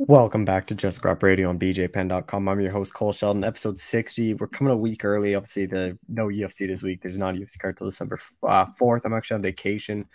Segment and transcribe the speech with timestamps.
[0.00, 2.48] Welcome back to Just Scrap Radio on BJPenn.com.
[2.48, 4.34] I'm your host, Cole Shelton, episode 60.
[4.34, 5.34] We're coming a week early.
[5.34, 7.02] Obviously, the no UFC this week.
[7.02, 9.00] There's not a UFC card till December uh, 4th.
[9.04, 10.06] I'm actually on vacation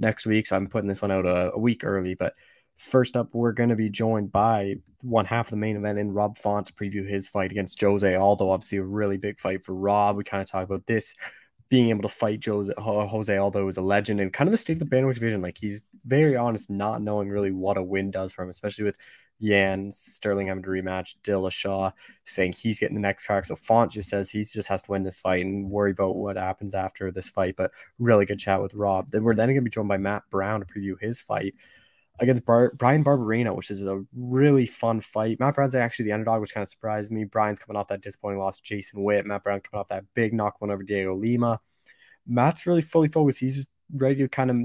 [0.00, 2.14] next week, so I'm putting this one out a, a week early.
[2.14, 2.34] But
[2.78, 6.10] first up, we're going to be joined by one half of the main event in
[6.10, 8.50] Rob Font to preview his fight against Jose Aldo.
[8.50, 10.16] Obviously, a really big fight for Rob.
[10.16, 11.14] We kind of talk about this
[11.70, 14.74] being able to fight Jose, Jose Aldo is a legend and kind of the state
[14.74, 15.42] of the bantamweight division.
[15.42, 18.96] Like he's very honest, not knowing really what a win does for him, especially with
[19.40, 21.92] Yan, Sterling having to rematch, Dillashaw
[22.24, 23.46] saying he's getting the next card.
[23.46, 26.36] So Font just says he just has to win this fight and worry about what
[26.36, 27.54] happens after this fight.
[27.56, 29.10] But really good chat with Rob.
[29.10, 31.54] Then we're then going to be joined by Matt Brown to preview his fight
[32.20, 35.38] against Bar- Bryan Barberena, which is a really fun fight.
[35.40, 37.24] Matt Brown's actually the underdog, which kind of surprised me.
[37.24, 39.26] Brian's coming off that disappointing loss Jason Witt.
[39.26, 41.60] Matt Brown coming off that big knock one over Dhiego Lima.
[42.26, 43.40] Matt's really fully focused.
[43.40, 44.56] He's ready to kind of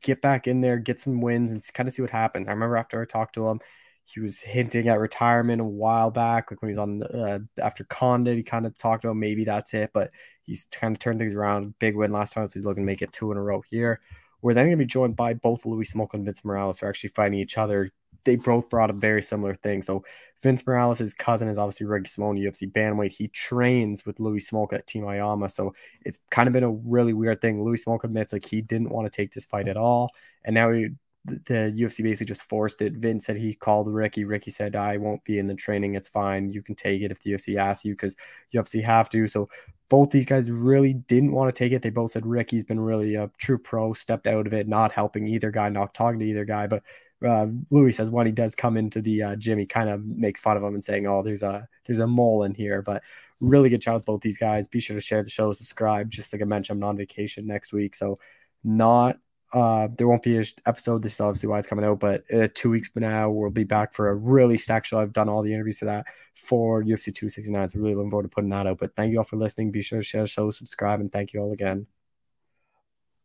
[0.00, 2.48] get back in there, get some wins, and kind of see what happens.
[2.48, 3.60] I remember after I talked to him,
[4.04, 8.36] he was hinting at retirement a while back, like when he's on uh, after Condit.
[8.36, 10.10] He kind of talked about maybe that's it, but
[10.44, 11.76] he's kind of turned things around.
[11.80, 14.00] Big win last time, so he's looking to make it two in a row here.
[14.46, 16.88] We're then going to be joined by both Louis Smolka and Vince Morales, who are
[16.88, 17.90] actually fighting each other.
[18.22, 19.82] They both brought a very similar thing.
[19.82, 20.04] So
[20.40, 23.10] Vince Morales' cousin is obviously Ricky Simón, UFC bantamweight.
[23.10, 25.50] He trains with Louis Smolka at Team Ayama.
[25.50, 27.64] So it's kind of been a really weird thing.
[27.64, 30.10] Louis Smolka admits like he didn't want to take this fight at all.
[30.44, 30.90] And now he
[31.26, 32.92] the UFC basically just forced it.
[32.92, 34.24] Vince said he called Ricky.
[34.24, 35.96] Ricky said, I won't be in the training.
[35.96, 36.52] It's fine.
[36.52, 38.14] You can take it if the UFC asks you because
[38.56, 39.26] obviously have to.
[39.26, 39.48] So
[39.88, 41.82] both these guys really didn't want to take it.
[41.82, 45.26] They both said Ricky's been really a true pro, stepped out of it, not helping
[45.26, 46.66] either guy, not talking to either guy.
[46.66, 46.82] But
[47.24, 50.40] uh, Louis says when he does come into the uh, gym, he kind of makes
[50.40, 53.04] fun of him and saying, "Oh, there's a there's a mole in here." But
[53.40, 54.68] really good chat with both these guys.
[54.68, 56.10] Be sure to share the show, subscribe.
[56.10, 58.18] Just like I mentioned, I'm on vacation next week, so
[58.64, 59.18] not
[59.52, 61.02] uh, there won't be an episode.
[61.02, 63.64] This is obviously why it's coming out, but uh, two weeks from now, we'll be
[63.64, 64.98] back for a really stacked show.
[64.98, 67.68] I've done all the interviews to that for UFC 269.
[67.68, 68.78] So, really looking forward to putting that out.
[68.78, 69.70] But thank you all for listening.
[69.70, 71.86] Be sure to share the show, subscribe, and thank you all again.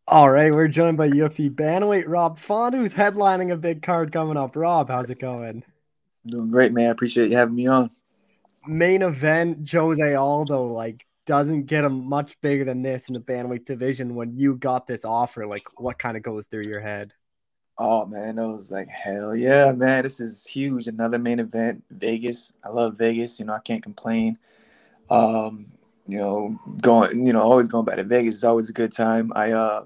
[0.07, 4.37] All right, we're joined by UFC bantamweight Rob Font, who's headlining a big card coming
[4.37, 4.55] up.
[4.55, 5.63] Rob, how's it going?
[6.25, 6.87] Doing great, man.
[6.87, 7.89] I appreciate you having me on.
[8.67, 10.65] Main event, Jose Aldo.
[10.65, 14.15] Like, doesn't get them much bigger than this in the bantamweight division.
[14.15, 17.13] When you got this offer, like what kind of goes through your head?
[17.77, 20.87] Oh man, I was like, hell yeah, man, this is huge.
[20.87, 22.51] Another main event, Vegas.
[22.65, 23.39] I love Vegas.
[23.39, 24.37] You know, I can't complain.
[25.09, 25.67] Um,
[26.05, 29.31] you know, going, you know, always going back to Vegas is always a good time.
[29.33, 29.85] I, uh,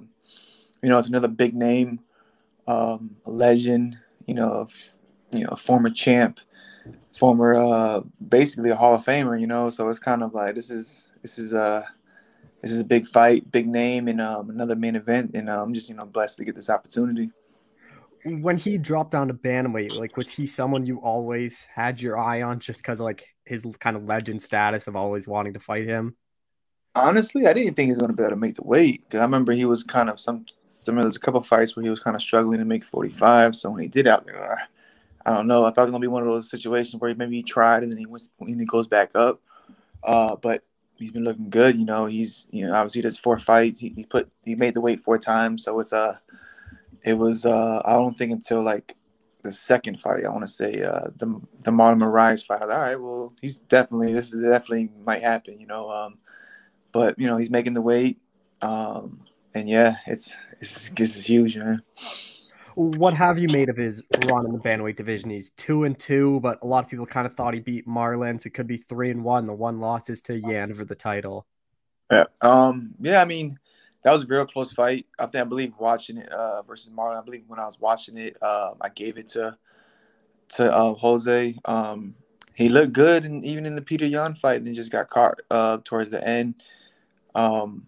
[0.82, 2.00] you know, it's another big name,
[2.68, 4.00] um, a legend.
[4.26, 4.68] You know,
[5.32, 6.40] you know, a former champ
[7.18, 9.70] former uh basically a Hall of Famer, you know.
[9.70, 11.84] So it's kind of like this is this is a uh,
[12.62, 15.74] this is a big fight, big name, and um, another main event, and uh, I'm
[15.74, 17.30] just you know blessed to get this opportunity.
[18.24, 22.42] When he dropped down to bantamweight, like was he someone you always had your eye
[22.42, 26.16] on, just because like his kind of legend status of always wanting to fight him?
[26.96, 29.20] Honestly, I didn't think he was going to be able to make the weight because
[29.20, 30.46] I remember he was kind of some.
[30.72, 33.56] Some there's a couple fights where he was kind of struggling to make 45.
[33.56, 34.68] So when he did out there,
[35.26, 35.66] I don't know.
[35.66, 37.92] I thought it was gonna be one of those situations where maybe he tried and
[37.92, 39.38] then he went and he goes back up.
[40.04, 40.64] Uh, but
[40.96, 41.76] he's been looking good.
[41.76, 43.80] You know, he's you know obviously does four fights.
[43.80, 45.64] He, he put he made the weight four times.
[45.64, 46.18] So it's uh
[47.04, 48.96] it was uh I don't think until like
[49.44, 52.62] the second fight I want to say uh the the Marlon Moraes fight.
[52.62, 55.60] I was, All right, well he's definitely this is definitely might happen.
[55.60, 56.20] You know, um,
[56.92, 58.20] but you know he's making the weight.
[58.62, 59.22] Um,
[59.56, 61.82] and yeah, it's it's this is huge, man
[62.76, 65.30] what have you made of his run in the bantamweight division?
[65.30, 68.40] He's two and two, but a lot of people kind of thought he beat Marlon,
[68.40, 69.48] so he could be three and one.
[69.48, 71.46] The one loss is to Yan for the title.
[72.12, 73.22] Yeah, um, yeah.
[73.22, 73.58] I mean,
[74.04, 75.06] that was a real close fight.
[75.18, 77.18] I think I believe watching it uh, versus Marlon.
[77.18, 79.58] I believe when I was watching it, uh, I gave it to
[80.50, 81.56] to uh, Jose.
[81.66, 82.16] Um,
[82.54, 85.40] he looked good, and even in the Petr Yan fight, and then just got caught
[85.50, 86.56] uh, towards the end.
[87.36, 87.86] Um,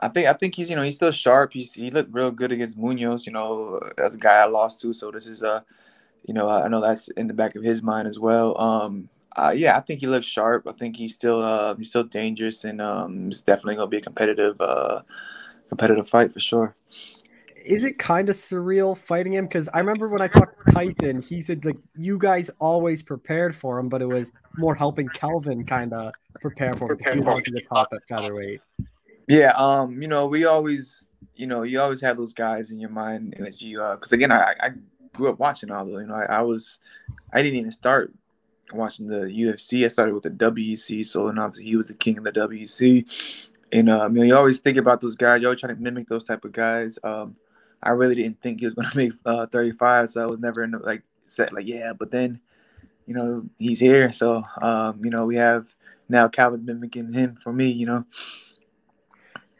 [0.00, 1.52] I think I think he's you know he's still sharp.
[1.52, 3.26] He's he looked real good against Munhoz.
[3.26, 4.92] You know, as a guy I lost to.
[4.92, 5.64] So this is a,
[6.26, 8.60] you know, I know that's in the back of his mind as well.
[8.60, 10.66] Um, uh, yeah, I think he looks sharp.
[10.66, 14.02] I think he's still uh, he's still dangerous, and um, it's definitely gonna be a
[14.02, 15.02] competitive uh,
[15.68, 16.74] competitive fight for sure.
[17.66, 19.46] Is it kind of surreal fighting him?
[19.46, 23.56] Because I remember when I talked to Tyson, he said like you guys always prepared
[23.56, 27.20] for him, but it was more helping Calvin kind of prepare for him because he
[27.20, 28.60] wanted the top at featherweight.
[29.26, 32.90] Yeah, um, you know, we always, you know, you always have those guys in your
[32.90, 34.70] mind that you, uh, because again, I, I
[35.14, 36.02] grew up watching all those.
[36.02, 36.78] You know, I, I, was,
[37.32, 38.12] I didn't even start
[38.72, 39.84] watching the UFC.
[39.84, 43.06] I started with the WEC, so and obviously he was the king of the WEC.
[43.72, 45.40] And um, you know, you always think about those guys.
[45.40, 46.98] You always try to mimic those type of guys.
[47.02, 47.36] Um,
[47.82, 50.62] I really didn't think he was going to make uh, 35, so I was never
[50.62, 52.40] in the, like set like, yeah, but then,
[53.06, 54.12] you know, he's here.
[54.12, 55.66] So, um, you know, we have
[56.08, 58.04] now Calvin's mimicking him for me, you know.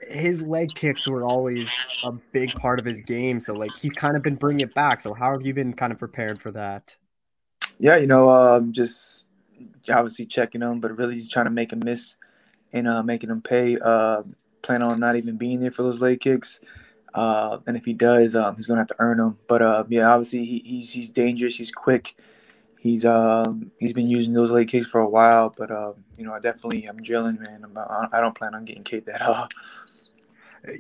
[0.01, 1.71] His leg kicks were always
[2.05, 3.41] a big part of his game.
[3.41, 5.01] So, like, he's kind of been bringing it back.
[5.01, 6.95] So, how have you been kind of prepared for that?
[7.79, 9.27] Yeah, you know, um, just
[9.89, 12.17] obviously checking him, but really just trying to make him miss
[12.73, 13.79] and uh, making him pay.
[13.81, 14.23] Uh,
[14.63, 16.61] plan on not even being there for those leg kicks.
[17.15, 19.39] Uh, and if he does, um, he's gonna have to earn them.
[19.49, 21.57] But uh, yeah, obviously he, he's he's dangerous.
[21.57, 22.15] He's quick.
[22.79, 25.55] He's um he's been using those leg kicks for a while.
[25.57, 27.65] But uh, you know, I definitely I'm drilling, man.
[27.65, 29.49] I'm, I don't plan on getting kicked at all.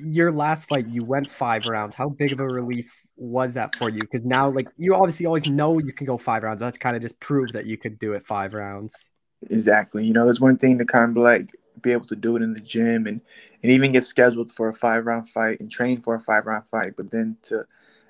[0.00, 1.94] Your last fight, you went five rounds.
[1.94, 4.00] How big of a relief was that for you?
[4.00, 6.61] Because now, like, you obviously always know you can go five rounds.
[6.61, 9.11] That's kind of just prove that you could do it five rounds.
[9.50, 10.05] Exactly.
[10.06, 11.50] You know, there's one thing to kind of like
[11.83, 13.21] be able to do it in the gym and
[13.62, 16.65] and even get scheduled for a five round fight and train for a five round
[16.69, 17.65] fight, but then to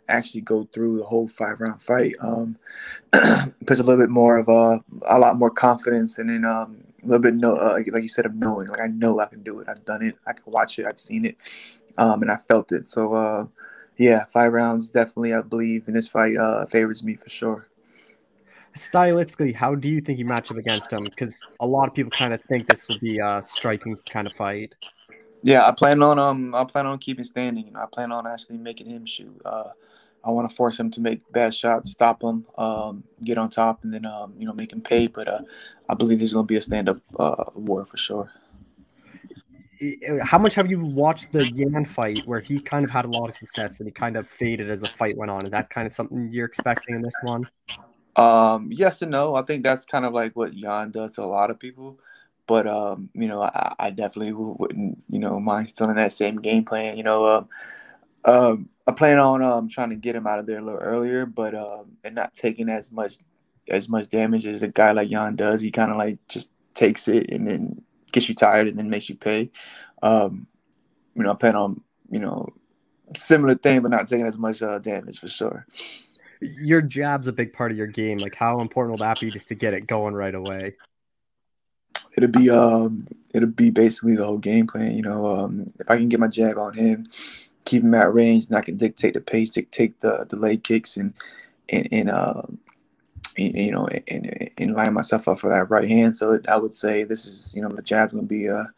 [0.09, 2.57] actually go through the whole five round fight um,
[3.67, 7.11] puts a little bit more of a a lot more confidence and then um, a
[7.11, 9.61] little bit no uh, like you said of knowing like I know I can do
[9.61, 11.37] it I've done it I can watch it I've seen it
[11.99, 13.47] um, and I felt it so uh,
[13.97, 17.69] yeah five rounds definitely I believe in this fight uh, favors me for sure
[18.77, 21.05] stylistically, how do you think you match up against him?
[21.05, 24.35] Because a lot of people kind of think this will be a striking kind of
[24.35, 24.75] fight.
[25.43, 27.67] Yeah, I plan on um, I plan on keeping standing.
[27.67, 29.41] You know, I plan on actually making him shoot.
[29.45, 29.71] Uh,
[30.27, 33.85] I want to force him to make bad shots, stop him, um, get on top,
[33.85, 35.07] and then um, you know make him pay.
[35.07, 35.41] But uh,
[35.89, 38.31] I believe there's going to be a stand-up uh, war for sure.
[40.23, 43.29] How much have you watched the Yan fight where he kind of had a lot
[43.29, 45.45] of success and he kind of faded as the fight went on?
[45.45, 47.47] Is that kind of something you're expecting in this one?
[48.17, 49.35] Um, yes and no.
[49.35, 52.01] I think that's kind of like what Yan does to a lot of people.
[52.47, 56.37] But um, you know, I, I definitely wouldn't, you know, mind still in that same
[56.37, 56.97] game plan.
[56.97, 57.45] You know, uh,
[58.27, 58.57] uh,
[58.87, 61.55] I plan on um trying to get him out of there a little earlier, but
[61.55, 63.19] um, and not taking as much
[63.69, 65.61] as much damage as a guy like Yan does.
[65.61, 67.83] He kind of like just takes it and then
[68.13, 69.51] gets you tired and then makes you pay.
[70.03, 70.47] Um,
[71.15, 71.81] you know, I plan on
[72.11, 72.49] you know
[73.15, 75.67] similar thing, but not taking as much uh, damage for sure
[76.41, 78.19] your jab's a big part of your game.
[78.19, 80.75] Like, how important will that be just to get it going right away?
[82.17, 84.97] It'll be um, it'll be basically the whole game plan.
[84.97, 87.09] You know, um, if I can get my jab on him,
[87.67, 90.97] keep him at range, and I can dictate the pace, dictate the the leg kicks,
[90.97, 91.13] and
[91.69, 92.43] and and uh,
[93.37, 96.17] you know, and, and line myself up for that right hand.
[96.17, 98.73] So I would say this is, you know, the jab's going to be a,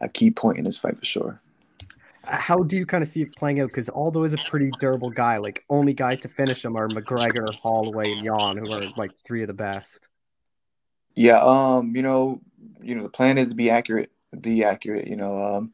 [0.00, 1.40] a key point in this fight for sure
[2.28, 3.68] how do you kind of see it playing out?
[3.68, 5.36] Because Aldo is a pretty durable guy.
[5.38, 9.42] Like only guys to finish him are McGregor, Holloway, and Yan, who are like three
[9.42, 10.08] of the best.
[11.14, 12.40] Yeah, um, you know,
[12.82, 14.10] you know, the plan is to be accurate,
[14.40, 15.06] be accurate.
[15.06, 15.72] You know, um,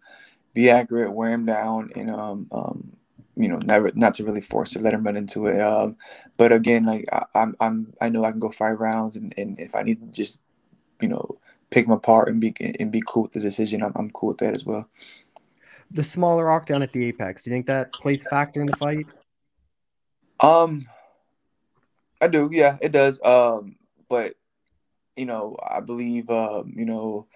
[0.54, 2.96] be accurate, wear him down, and um, um,
[3.36, 5.60] you know, never not to really force it, let him run into it.
[5.60, 5.96] Um,
[6.36, 9.58] but again, like I, I'm, I'm, I know I can go five rounds, and, and
[9.58, 10.40] if I need to just,
[11.00, 11.38] you know,
[11.70, 14.38] pick him apart and be and be cool with the decision, I'm, I'm cool with
[14.38, 14.88] that as well
[15.92, 17.42] the smaller octagon at the apex.
[17.42, 19.06] Do you think that plays a factor in the fight?
[20.40, 20.86] Um,
[22.20, 22.48] I do.
[22.50, 23.20] Yeah, it does.
[23.22, 23.76] Um,
[24.08, 24.34] but
[25.16, 27.26] you know, I believe um, you know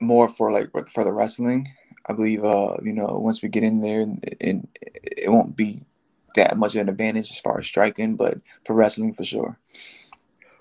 [0.00, 1.68] more for like for the wrestling.
[2.06, 5.84] I believe uh, you know once we get in there, and, it won't be
[6.34, 9.58] that much of an advantage as far as striking, but for wrestling for sure.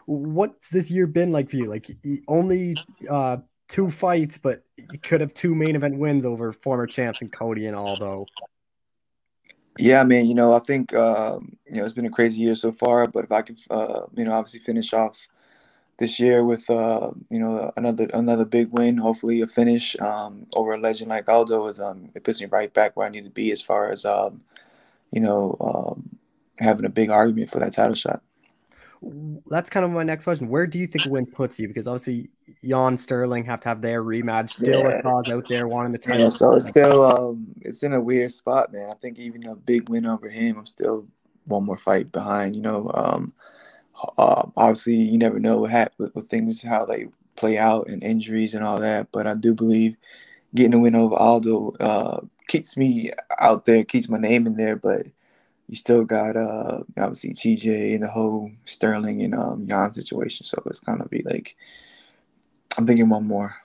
[0.05, 1.67] What's this year been like for you?
[1.67, 1.87] Like
[2.27, 2.75] only
[3.09, 3.37] uh,
[3.69, 7.67] two fights, but you could have two main event wins over former champs and Cody
[7.67, 8.25] and Aldo.
[9.79, 10.25] Yeah, man.
[10.25, 13.23] You know, I think um, you know it's been a crazy year so far, but
[13.23, 15.27] if I could, uh, you know, obviously finish off
[16.01, 20.73] this year with uh, you know another another big win, hopefully a finish um, over
[20.73, 23.29] a legend like Aldo is um, it puts me right back where I need to
[23.29, 24.41] be as far as um,
[25.11, 26.17] you know um,
[26.59, 28.21] having a big argument for that title shot
[29.47, 30.47] that's kind of my next question.
[30.47, 31.67] Where do you think a win puts you?
[31.67, 32.29] Because obviously,
[32.61, 34.51] Yan Sterling have to have their rematch.
[34.51, 35.01] Still, yeah.
[35.01, 36.21] Dillashaw out there wanting the title.
[36.21, 38.89] Yeah, so it's still um, it's in a weird spot, man.
[38.91, 41.07] I think even a big win over him, I'm still
[41.45, 42.55] one more fight behind.
[42.55, 43.33] You know, um,
[44.17, 48.53] uh, obviously you never know what happens with, things how they play out and injuries
[48.53, 49.07] and all that.
[49.11, 49.95] But I do believe
[50.55, 54.75] getting a win over Aldo uh, keeps me out there, keeps my name in there,
[54.75, 55.05] but
[55.71, 60.45] you still got uh obviously TJ and the whole Sterling and um Yan situation.
[60.45, 61.55] So it's gonna be like
[62.77, 63.55] I'm thinking one more.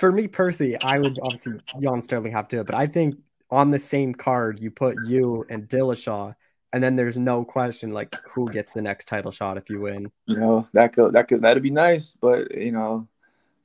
[0.00, 3.14] For me Percy, I would obviously Yan Sterling have to, but I think
[3.50, 6.34] on the same card you put you and Dillashaw,
[6.72, 10.10] and then there's no question like who gets the next title shot if you win.
[10.26, 13.08] You know that could that could that'd be nice, but you know,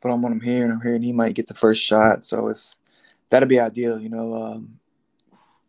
[0.01, 0.71] but I'm what I'm hearing.
[0.71, 2.77] I'm hearing he might get the first shot, so it's
[3.29, 3.99] that'd be ideal.
[3.99, 4.79] You know, um,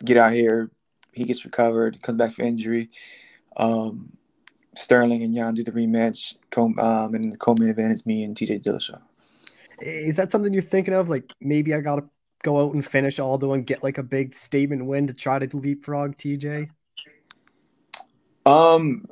[0.05, 0.71] get out here,
[1.13, 2.91] he gets recovered, comes back from injury.
[3.57, 4.17] Um,
[4.75, 6.37] Sterling and Yan do the rematch.
[6.51, 9.01] Co- um, and the co-main event is me and TJ Dillashaw.
[9.81, 11.09] Is that something you're thinking of?
[11.09, 12.05] Like maybe I gotta
[12.43, 15.57] go out and finish Aldo and get like a big statement win to try to
[15.57, 16.71] leapfrog TJ?
[18.47, 19.07] Um,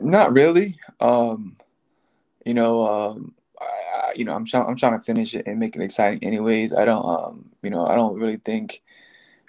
[0.00, 0.78] not really.
[1.00, 1.56] Um,
[2.44, 5.76] you know, um, I, you know, I'm trying, I'm trying to finish it and make
[5.76, 6.24] it exciting.
[6.24, 8.82] Anyways, I don't, um, you know, I don't really think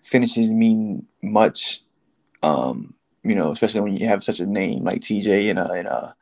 [0.04, 1.82] finishes mean much.
[2.44, 5.88] Um, you know, especially when you have such a name like TJ and a and
[5.88, 6.16] a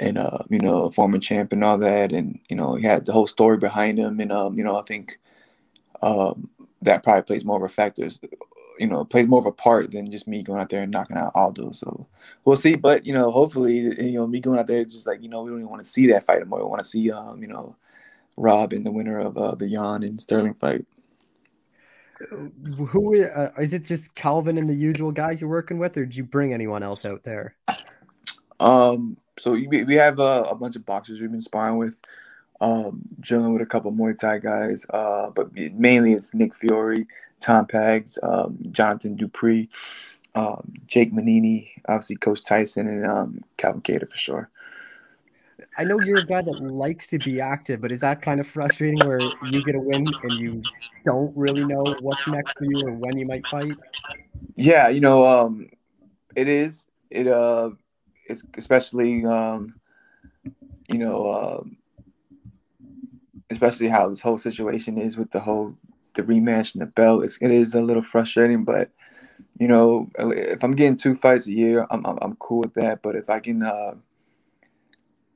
[0.00, 3.04] and uh, you know, a former champ and all that, and you know, he had
[3.06, 5.18] the whole story behind him, and um, you know, I think
[6.02, 6.50] um,
[6.82, 8.08] that probably plays more of a factor,
[8.78, 11.16] you know, plays more of a part than just me going out there and knocking
[11.16, 11.72] out Aldo.
[11.72, 12.06] So
[12.44, 12.74] we'll see.
[12.74, 15.42] But you know, hopefully, you know, me going out there, it's just like you know,
[15.42, 16.60] we don't even want to see that fight anymore.
[16.60, 17.76] We want to see, um, you know,
[18.36, 20.84] Rob in the winner of uh, the Yan and Sterling fight.
[22.88, 23.84] Who uh, is it?
[23.84, 27.04] Just Calvin and the usual guys you're working with, or did you bring anyone else
[27.04, 27.56] out there?
[28.60, 31.98] Um, so we, we have uh, a bunch of boxers we've been sparring with
[32.60, 37.06] um, drilling with a couple Muay Thai guys, uh, but mainly it's Nick Fiore,
[37.44, 39.68] Tom Pags, um, Jonathan Dupree,
[40.34, 44.50] um, Jake Manini, obviously Coach Tyson, and um, Calvin Kattar for sure.
[45.76, 48.46] I know you're a guy that likes to be active, but is that kind of
[48.46, 49.20] frustrating where
[49.50, 50.62] you get a win and you
[51.04, 53.76] don't really know what's next for you or when you might fight?
[54.54, 55.68] Yeah, you know, um,
[56.34, 56.86] it is.
[57.10, 57.70] It uh,
[58.26, 59.74] it's especially um,
[60.88, 61.76] you know, um,
[63.50, 65.76] especially how this whole situation is with the whole
[66.14, 67.24] the rematch and the belt.
[67.24, 68.90] It's, it is a little frustrating, but
[69.58, 73.02] you know, if I'm getting two fights a year, I'm I'm, I'm cool with that.
[73.02, 73.94] But if I can uh,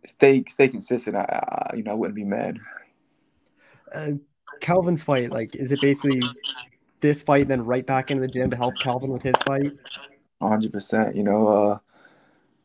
[0.06, 2.58] stay stay consistent, I, I, you know I wouldn't be mad.
[3.92, 4.12] Uh,
[4.60, 6.20] Calvin's fight, like, is it basically
[7.00, 9.72] this fight, then right back into the gym to help Calvin with his fight?
[10.38, 10.72] 100.
[10.72, 11.78] percent You know, uh,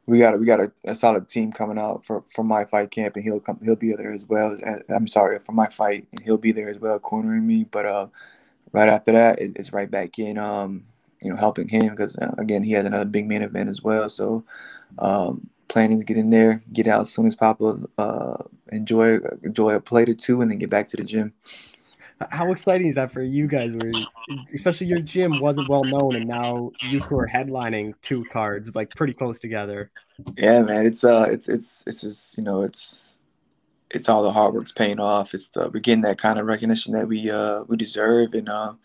[0.06, 2.92] we got a, we got a, a, solid team coming out for, for my fight
[2.92, 4.58] camp, and he'll come he'll be there as well.
[4.90, 7.64] I'm sorry for my fight, and he'll be there as well, cornering me.
[7.64, 8.08] But uh,
[8.74, 10.84] right after that, it, it's right back in, um,
[11.24, 14.10] you know, helping him because uh, again, he has another big main event as well.
[14.10, 14.44] So,
[15.00, 18.44] um, planning to get in there, get out as soon as possible, uh,
[18.74, 21.34] enjoy enjoy a plate or two, and then get back to the gym.
[22.32, 23.74] How exciting is that for you guys?
[23.74, 23.92] Where
[24.54, 28.94] especially your gym wasn't well known, and now you two are headlining two cards like
[28.96, 29.92] pretty close together.
[30.38, 33.20] Yeah, man, it's uh, it's it's it's just you know it's
[33.92, 35.34] it's all the hard work's paying off.
[35.34, 38.80] It's the we're getting that kind of recognition that we uh we deserve, and um,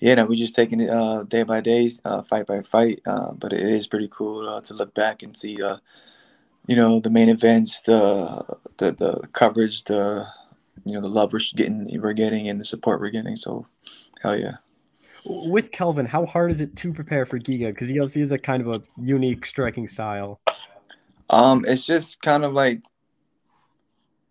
[0.00, 3.00] yeah, no, we're just taking it uh day by day, uh, fight by fight.
[3.06, 5.76] Uh, but it is pretty cool uh, to look back and see uh,
[6.66, 8.44] you know, the main events, the
[8.78, 10.26] the the coverage, the
[10.84, 13.36] you know the love we're getting we're getting and the support we're getting.
[13.36, 13.66] So
[14.20, 14.56] hell yeah.
[15.26, 17.68] With Calvin, how hard is it to prepare for Giga?
[17.68, 20.40] Because he obviously has a kind of a unique striking style.
[21.30, 22.82] Um, it's just kind of like,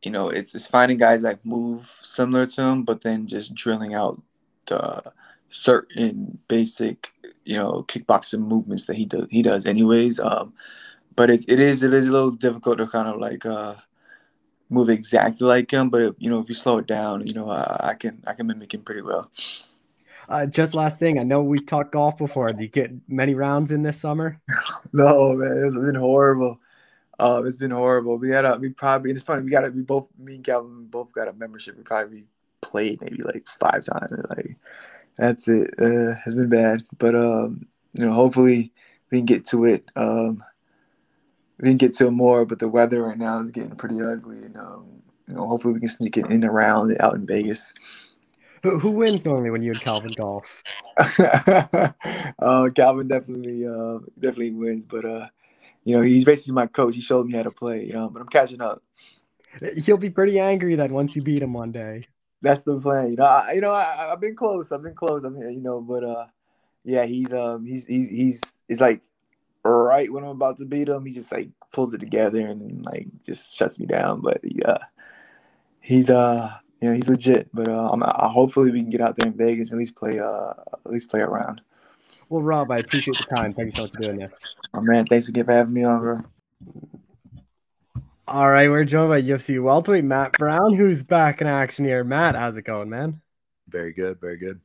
[0.03, 3.95] you know, it's it's finding guys that move similar to him, but then just drilling
[3.95, 4.21] out
[4.67, 5.01] the
[5.49, 7.09] certain basic,
[7.45, 10.19] you know, kickboxing movements that he does he does anyways.
[10.19, 10.53] Um,
[11.15, 13.75] but it, it is it is a little difficult to kind of like uh
[14.69, 17.49] move exactly like him, but if, you know, if you slow it down, you know,
[17.49, 19.31] I, I can I can mimic him pretty well.
[20.29, 22.51] Uh, just last thing, I know we've talked golf before.
[22.53, 24.39] Do you get many rounds in this summer?
[24.93, 26.59] no, man, it's been horrible.
[27.19, 28.17] Uh, it's been horrible.
[28.17, 29.43] We had a, we probably it's funny.
[29.43, 29.75] We got it.
[29.75, 31.77] We both me and Calvin both got a membership.
[31.77, 32.25] We probably
[32.61, 34.11] played maybe like five times.
[34.29, 34.55] Like
[35.17, 35.73] that's it.
[35.79, 38.73] Uh, it's been bad, but um, you know, hopefully
[39.11, 39.89] we can get to it.
[39.95, 40.43] Um,
[41.63, 44.57] we can get to more, but the weather right now is getting pretty ugly, and
[44.57, 44.85] um,
[45.29, 47.71] you know, hopefully we can sneak it in around out in Vegas.
[48.63, 50.61] Who, who wins normally when you and Calvin golf?
[50.97, 55.27] uh, Calvin definitely uh, definitely wins, but uh,
[55.85, 56.95] you know he's basically my coach.
[56.95, 58.83] He showed me how to play, you know, but I'm catching up.
[59.85, 62.09] He'll be pretty angry that once you beat him one day.
[62.41, 63.09] That's the plan.
[63.11, 64.69] You know, I, you know, I, have been close.
[64.73, 65.23] I've been close.
[65.23, 66.25] I mean, you know, but uh,
[66.83, 69.01] yeah, he's um, he's he's he's it's like
[69.63, 73.07] right when I'm about to beat him, he just like pulls it together and like
[73.25, 74.21] just shuts me down.
[74.21, 74.77] But yeah,
[75.79, 77.49] he's uh you know he's legit.
[77.53, 79.95] But uh, I'm, I, hopefully we can get out there in Vegas and at least
[79.95, 80.53] play uh
[80.85, 81.61] at least play around.
[82.29, 83.53] Well, Rob, I appreciate the time.
[83.53, 84.35] Thanks so much for doing this.
[84.73, 86.21] Oh man, thanks again for having me on, bro.
[88.27, 92.03] All right, we're joined by UFC welterweight Matt Brown, who's back in action here.
[92.03, 93.21] Matt, how's it going, man?
[93.67, 94.61] Very good, very good.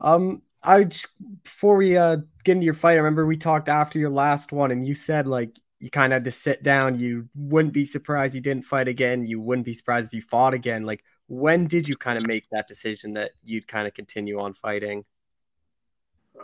[0.00, 1.06] Um, I just,
[1.42, 4.70] before we uh, get into your fight, I remember we talked after your last one,
[4.70, 6.98] and you said like you kind of had to sit down.
[6.98, 9.26] You wouldn't be surprised you didn't fight again.
[9.26, 10.84] You wouldn't be surprised if you fought again.
[10.84, 14.52] Like, when did you kind of make that decision that you'd kind of continue on
[14.52, 15.04] fighting?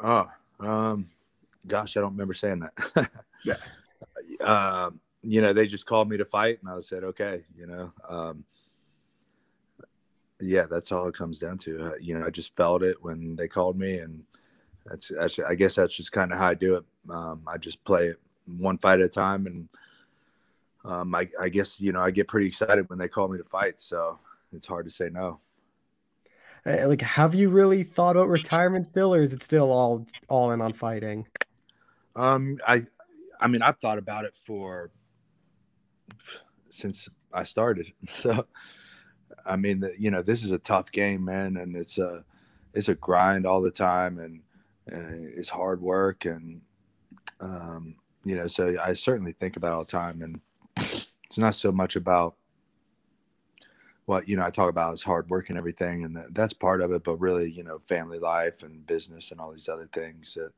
[0.02, 0.26] Oh,
[0.61, 1.08] um,
[1.66, 3.11] gosh, I don't remember saying that.
[3.44, 3.56] yeah.
[4.40, 4.90] uh,
[5.23, 7.92] you know, they just called me to fight, and I said, okay, you know.
[8.08, 8.44] Um,
[10.40, 11.87] yeah, that's all it comes down to.
[11.87, 14.23] Uh, you know, I just felt it when they called me, and
[14.85, 16.85] that's, that's I guess that's just kind of how I do it.
[17.11, 19.69] Um, I just play it one fight at a time, and
[20.85, 23.45] um, I, I guess you know I get pretty excited when they call me to
[23.45, 24.19] fight, so
[24.52, 25.40] it's hard to say no.
[26.66, 30.50] Uh, like, have you really thought about retirement still, or is it still all all
[30.52, 31.26] in on fighting?
[32.14, 32.83] Um, I,
[33.40, 34.90] I mean, I've thought about it for
[36.71, 37.93] since I started.
[38.09, 38.47] So,
[39.45, 42.25] I mean, the, you know, this is a tough game, man, and it's a
[42.75, 44.43] it's a grind all the time, and,
[44.87, 46.61] and it's hard work, and
[47.40, 50.40] um, you know, so I certainly think about all the time, and
[50.76, 52.37] it's not so much about
[54.07, 56.81] what you know I talk about is hard work and everything, and that, that's part
[56.81, 57.05] of it.
[57.05, 60.52] But really, you know, family life and business and all these other things that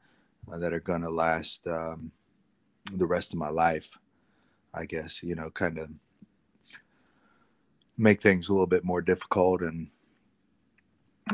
[0.61, 2.11] that are going to last um,
[2.93, 3.99] the rest of my life.
[4.75, 5.89] I guess you know, kind of
[7.99, 9.89] make things a little bit more difficult, and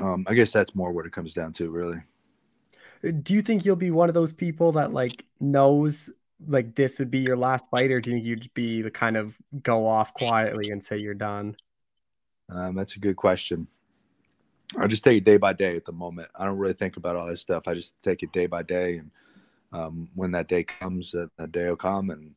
[0.00, 2.00] um, I guess that's more what it comes down to, really.
[3.22, 6.10] Do you think you'll be one of those people that like knows
[6.48, 9.16] like this would be your last fight, or do you think you'd be the kind
[9.16, 11.56] of go off quietly and say you're done?
[12.48, 13.66] Um, that's a good question.
[14.78, 16.28] I just take it day by day at the moment.
[16.34, 17.68] I don't really think about all this stuff.
[17.68, 19.10] I just take it day by day, and
[19.72, 22.34] um, when that day comes, that, that day will come, and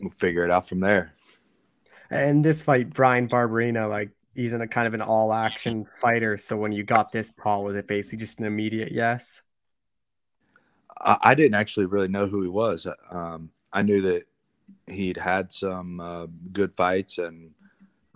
[0.00, 1.14] we'll figure it out from there.
[2.10, 6.38] And this fight, Brian Barberena, like he's in a kind of an all action fighter.
[6.38, 9.42] So when you got this call, was it basically just an immediate yes?
[11.00, 12.86] I, I didn't actually really know who he was.
[13.10, 14.24] Um, I knew that
[14.86, 17.50] he'd had some uh, good fights, and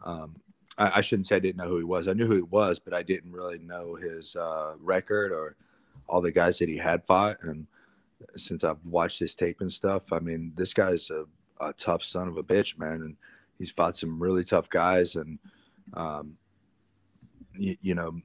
[0.05, 0.37] um,
[0.79, 2.09] I, I, shouldn't say I didn't know who he was.
[2.09, 5.57] I knew who he was, but I didn't really know his uh, record or
[6.09, 7.39] all the guys that he had fought.
[7.43, 7.67] And
[8.37, 11.25] since I've watched his tape and stuff, I mean, this guy's a,
[11.61, 13.17] a tough son of a bitch, man, and
[13.63, 15.15] he's fought some really tough guys.
[15.15, 15.39] And
[15.95, 16.37] um,
[17.57, 18.21] you, you know,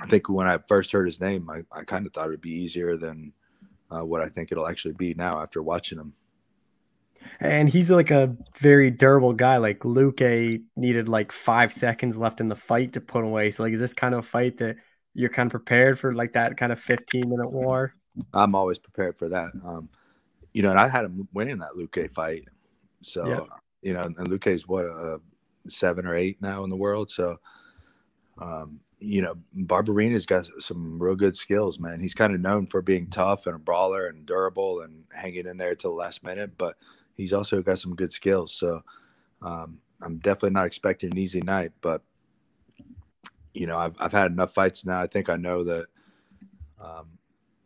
[0.00, 2.62] I think when I first heard his name, I, I kind of thought it'd be
[2.62, 3.34] easier than
[3.90, 6.14] uh, what I think it'll actually be now after watching him.
[7.38, 9.58] And he's like a very durable guy.
[9.58, 13.50] Like Luque needed like five seconds left in the fight to put away.
[13.50, 14.76] So like, is this kind of a fight that
[15.12, 17.94] you're kind of prepared for, like that kind of 15 minute war?
[18.32, 19.50] I'm always prepared for that.
[19.62, 19.90] Um,
[20.54, 22.48] you know, and I had him winning that Luque fight.
[23.02, 23.40] So yeah.
[23.84, 25.18] You know, and Luque's what uh,
[25.68, 27.10] seven or eight now in the world.
[27.10, 27.38] So,
[28.40, 32.00] um, you know, Barberena's got some real good skills, man.
[32.00, 35.58] He's kind of known for being tough and a brawler and durable and hanging in
[35.58, 36.76] there till the last minute, but
[37.14, 38.54] he's also got some good skills.
[38.54, 38.82] So
[39.42, 42.02] um, I'm definitely not expecting an easy night, but
[43.52, 45.00] you know, I've I've had enough fights now.
[45.00, 45.86] I think I know that
[46.80, 47.06] um,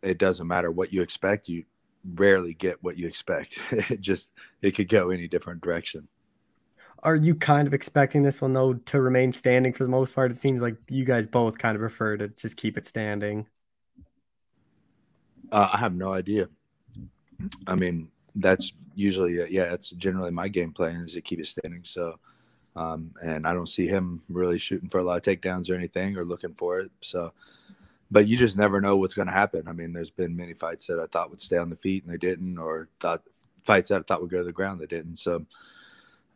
[0.02, 1.48] it doesn't matter what you expect.
[1.48, 1.64] You
[2.14, 3.58] rarely get what you expect.
[3.70, 4.30] it just
[4.62, 6.08] it could go any different direction.
[7.02, 10.32] Are you kind of expecting this one though to remain standing for the most part?
[10.32, 13.46] It seems like you guys both kind of prefer to just keep it standing.
[15.52, 16.48] Uh, I have no idea.
[17.66, 21.46] I mean, that's usually uh, yeah, it's generally my game plan is to keep it
[21.46, 21.82] standing.
[21.84, 22.18] So,
[22.74, 26.16] um, and I don't see him really shooting for a lot of takedowns or anything
[26.16, 26.90] or looking for it.
[27.00, 27.32] So,
[28.10, 29.68] but you just never know what's going to happen.
[29.68, 32.12] I mean, there's been many fights that I thought would stay on the feet and
[32.12, 33.22] they didn't, or thought
[33.64, 35.18] fights that I thought would go to the ground that didn't.
[35.18, 35.46] So, I'm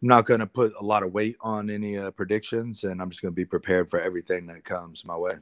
[0.09, 3.23] not going to put a lot of weight on any uh, predictions, and I'm just
[3.23, 5.37] going to be prepared for everything that comes my way.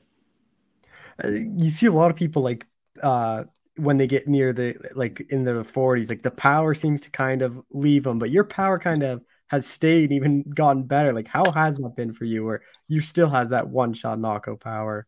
[1.22, 2.66] Uh, you see a lot of people like
[3.02, 3.44] uh,
[3.76, 7.42] when they get near the like in their 40s, like the power seems to kind
[7.42, 11.12] of leave them, but your power kind of has stayed, even gotten better.
[11.12, 14.60] Like, how has that been for you, where you still has that one shot knockout
[14.60, 15.06] power?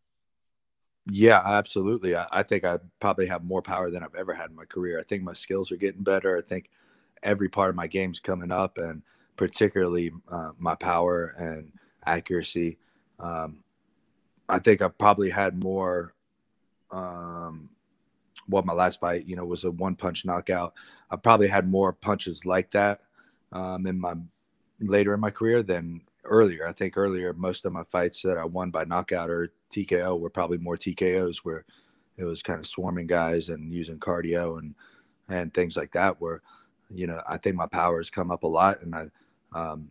[1.06, 2.14] Yeah, absolutely.
[2.14, 5.00] I, I, think I probably have more power than I've ever had in my career.
[5.00, 6.36] I think my skills are getting better.
[6.38, 6.70] I think
[7.22, 9.02] every part of my game's coming up, and
[9.36, 11.72] particularly uh, my power and
[12.06, 12.78] accuracy.
[13.18, 13.64] Um,
[14.48, 16.14] I think I've probably had more.
[16.90, 17.70] Um,
[18.48, 20.74] well, my last fight, you know, was a one punch knockout.
[21.10, 23.00] I probably had more punches like that
[23.52, 24.14] um, in my
[24.80, 26.66] later in my career than earlier.
[26.66, 30.30] I think earlier, most of my fights that I won by knockout or TKO were
[30.30, 31.64] probably more TKOs where
[32.16, 34.74] it was kind of swarming guys and using cardio and
[35.28, 36.20] and things like that.
[36.20, 36.42] Where
[36.90, 39.06] you know, I think my power has come up a lot, and I
[39.54, 39.90] um,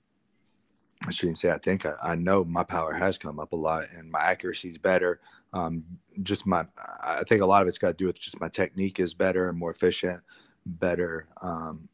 [1.06, 3.88] I shouldn't say I think I, I, know my power has come up a lot
[3.96, 5.20] and my accuracy is better.
[5.52, 5.84] Um,
[6.22, 6.66] just my,
[7.02, 9.50] I think a lot of it's got to do with just my technique is better
[9.50, 10.22] and more efficient,
[10.66, 11.88] better um,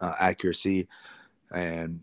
[0.00, 0.88] uh, accuracy,
[1.54, 2.00] and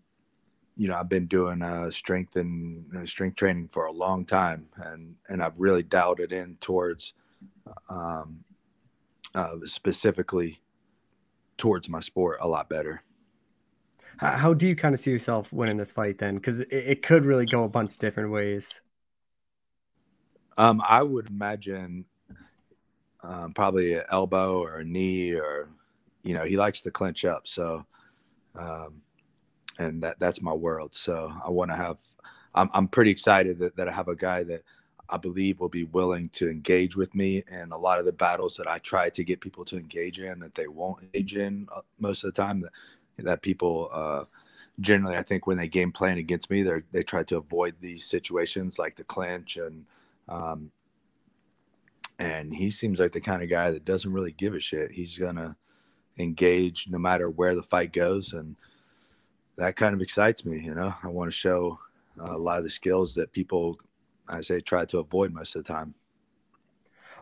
[0.79, 4.65] you know I've been doing uh, strength and uh, strength training for a long time,
[4.77, 7.13] and and I've really dialed it in towards
[7.89, 8.45] um,
[9.35, 10.61] uh, specifically
[11.57, 13.03] towards my sport a lot better.
[14.19, 16.35] How do you kind of see yourself winning this fight then?
[16.35, 18.79] Because it, it could really go a bunch of different ways.
[20.57, 22.05] Um, I would imagine
[23.21, 25.69] um, probably an elbow or a knee, or
[26.23, 27.47] you know, he likes to clinch up.
[27.47, 27.85] So,
[28.57, 29.01] um,
[29.79, 30.93] and that that's my world.
[30.93, 31.97] So I want to have.
[32.53, 34.63] I'm I'm pretty excited that, that I have a guy that
[35.09, 38.57] I believe will be willing to engage with me in a lot of the battles
[38.57, 41.81] that I try to get people to engage in that they won't engage in uh,
[41.99, 42.61] most of the time.
[42.61, 42.71] That
[43.25, 44.25] that people uh,
[44.79, 48.05] generally, I think, when they game plan against me, they they try to avoid these
[48.05, 49.85] situations like the clinch and
[50.27, 50.71] um,
[52.19, 54.91] and he seems like the kind of guy that doesn't really give a shit.
[54.91, 55.55] He's gonna
[56.17, 58.55] engage no matter where the fight goes, and
[59.59, 60.59] that kind of excites me.
[60.59, 61.79] You know, I want to show
[62.19, 63.77] uh, a lot of the skills that people,
[64.27, 65.93] I say, try to avoid most of the time.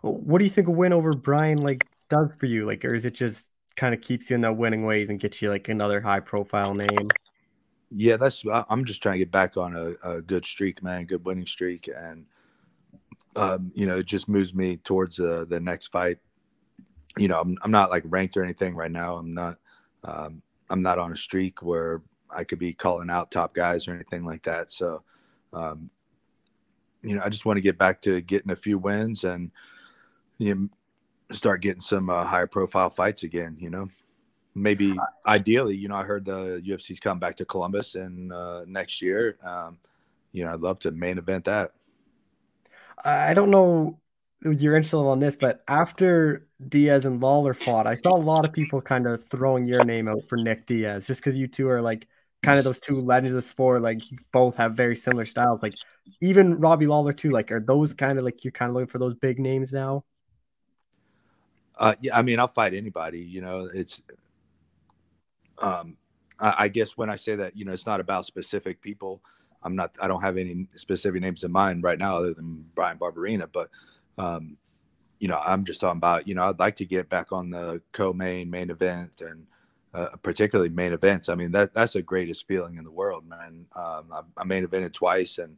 [0.02, 2.66] What do you think a win over Brian like does for you?
[2.66, 5.42] Like, or is it just kind of keeps you in that winning ways and gets
[5.42, 7.08] you like another high profile name.
[7.90, 11.24] Yeah, that's I'm just trying to get back on a, a good streak, man, good
[11.24, 12.26] winning streak, and
[13.38, 16.18] um, you know, it just moves me towards uh, the next fight.
[17.18, 19.16] You know, I'm I'm not like ranked or anything right now.
[19.16, 19.58] I'm not
[20.04, 23.94] um, I'm not on a streak where I could be calling out top guys or
[23.94, 24.72] anything like that.
[24.72, 25.04] So,
[25.54, 25.90] um,
[27.02, 29.52] you know, I just want to get back to getting a few wins and
[30.38, 30.70] you know,
[31.32, 33.58] start getting some uh, higher profile fights again.
[33.60, 33.90] You know,
[34.56, 39.02] maybe ideally, you know, I heard the UFC's come back to Columbus and uh, next
[39.02, 39.38] year.
[39.44, 39.78] Um,
[40.32, 41.72] you know, I'd love to main event that.
[43.04, 44.00] I don't know
[44.44, 48.82] you're on this, but after Diaz and Lawler fought, I saw a lot of people
[48.82, 52.08] kind of throwing your name out for Nick Diaz just because you two are like
[52.48, 53.82] kind of those two legends of sport.
[53.82, 55.62] Like both have very similar styles.
[55.62, 55.76] Like
[56.22, 57.32] even Robbie Lawler too.
[57.32, 60.06] Like are those kind of like you're kind of looking for those big names now?
[61.78, 63.20] Uh, yeah, I mean, I'll fight anybody.
[63.20, 64.02] You know, it's.
[65.60, 65.98] Um,
[66.40, 69.22] I, I guess when I say that, you know, it's not about specific people.
[69.62, 69.92] I'm not.
[70.00, 73.50] I don't have any specific names in mind right now, other than Brian Barberena.
[73.52, 73.70] But,
[74.18, 74.56] um,
[75.20, 76.30] you know, I'm just talking about.
[76.30, 79.46] You know, I'd like to get back on the co-main main event and.
[79.94, 81.30] Uh, particularly main events.
[81.30, 83.66] I mean, that that's the greatest feeling in the world, man.
[83.76, 85.58] Um, I, I, main evented twice, and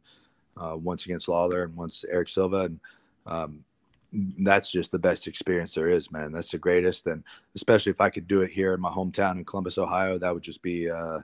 [0.56, 2.80] uh, once against Lawler and once Erick Silva, and
[3.26, 3.64] um,
[4.12, 6.32] that's just the best experience there is, man.
[6.32, 9.44] That's the greatest, and especially if I could do it here in my hometown in
[9.44, 11.18] Columbus, Ohio, that would just be, uh,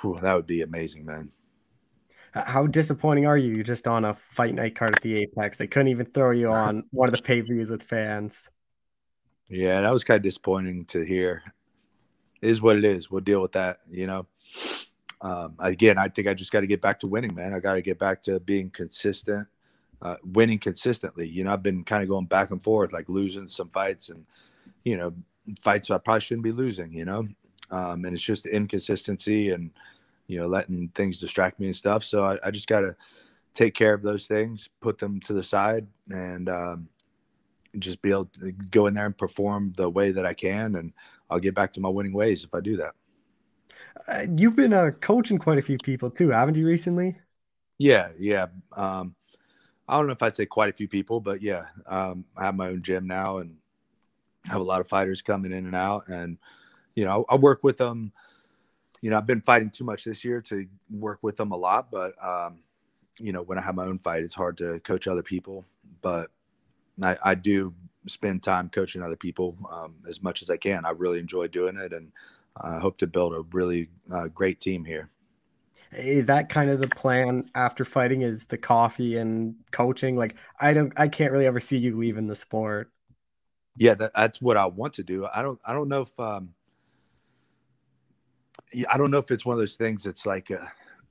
[0.00, 1.30] whew, that would be amazing, man.
[2.32, 3.54] How disappointing are you?
[3.54, 5.58] You're just on a fight night card at the Apex.
[5.58, 8.48] They couldn't even throw you on one of the pay views with fans.
[9.48, 11.42] Yeah, that was kind of disappointing to hear.
[12.42, 13.10] Is what it is.
[13.10, 14.26] We'll deal with that, you know.
[15.20, 17.54] Um, again, I think I just got to get back to winning, man.
[17.54, 19.46] I got to get back to being consistent
[20.02, 21.28] uh, winning consistently.
[21.28, 24.26] You know, I've been kind of going back and forth, like losing some fights and,
[24.84, 25.14] you know,
[25.62, 27.28] fights I probably shouldn't be losing, you know,
[27.70, 29.70] um, and it's just inconsistency and,
[30.26, 32.02] you know, letting things distract me and stuff.
[32.04, 32.96] So I, I just got to
[33.54, 36.88] take care of those things, put them to the side and, um,
[37.78, 40.74] just be able to go in there and perform the way that I can.
[40.74, 40.92] And
[41.32, 42.94] I'll get back to my winning ways if I do that.
[44.06, 47.16] Uh, you've been uh, coaching quite a few people too, haven't you recently?
[47.78, 48.08] Yeah.
[48.18, 48.46] Yeah.
[48.76, 49.14] Um,
[49.88, 52.54] I don't know if I'd say quite a few people, but yeah, um, I have
[52.54, 53.56] my own gym now and
[54.44, 56.08] have a lot of fighters coming in and out.
[56.08, 56.36] And,
[56.94, 58.12] you know, I, work with them.
[59.00, 61.90] You know, I've been fighting too much this year to work with them a lot,
[61.90, 62.58] but, um,
[63.18, 65.64] you know, when I have my own fight, it's hard to coach other people.
[66.02, 66.30] But
[67.02, 67.74] I, I do
[68.06, 70.84] spend time coaching other people um, as much as I can.
[70.84, 72.10] I really enjoy doing it, and
[72.56, 75.10] I hope to build a really uh, great team here.
[75.92, 80.16] Is that kind of the plan after fighting is the coffee and coaching?
[80.16, 82.90] Like i don't i can't really ever see you leaving the sport.
[83.76, 85.26] Yeah that, that's what i want to do.
[85.32, 86.54] I don't i don't know if um
[88.90, 90.64] i don't know if it's one of those things that's like uh,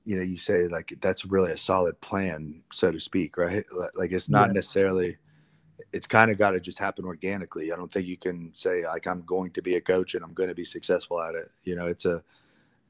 [0.04, 3.64] you know you say like that's really a solid plan so to speak right?
[3.94, 4.54] Like it's not yeah.
[4.54, 5.16] necessarily
[5.92, 9.06] it's kind of got to just happen organically i don't think you can say like
[9.06, 11.74] i'm going to be a coach and i'm going to be successful at it you
[11.74, 12.22] know it's a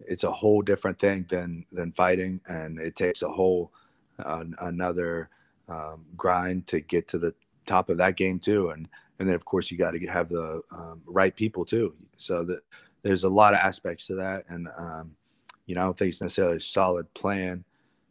[0.06, 3.72] it's a whole different thing than than fighting, and it takes a whole
[4.24, 5.28] uh, another
[5.68, 7.34] um, grind to get to the
[7.66, 8.70] top of that game too.
[8.70, 11.94] And and then of course you got to have the um, right people too.
[12.16, 12.60] So that
[13.02, 15.12] there's a lot of aspects to that, and um,
[15.66, 17.64] you know I don't think it's necessarily a solid plan.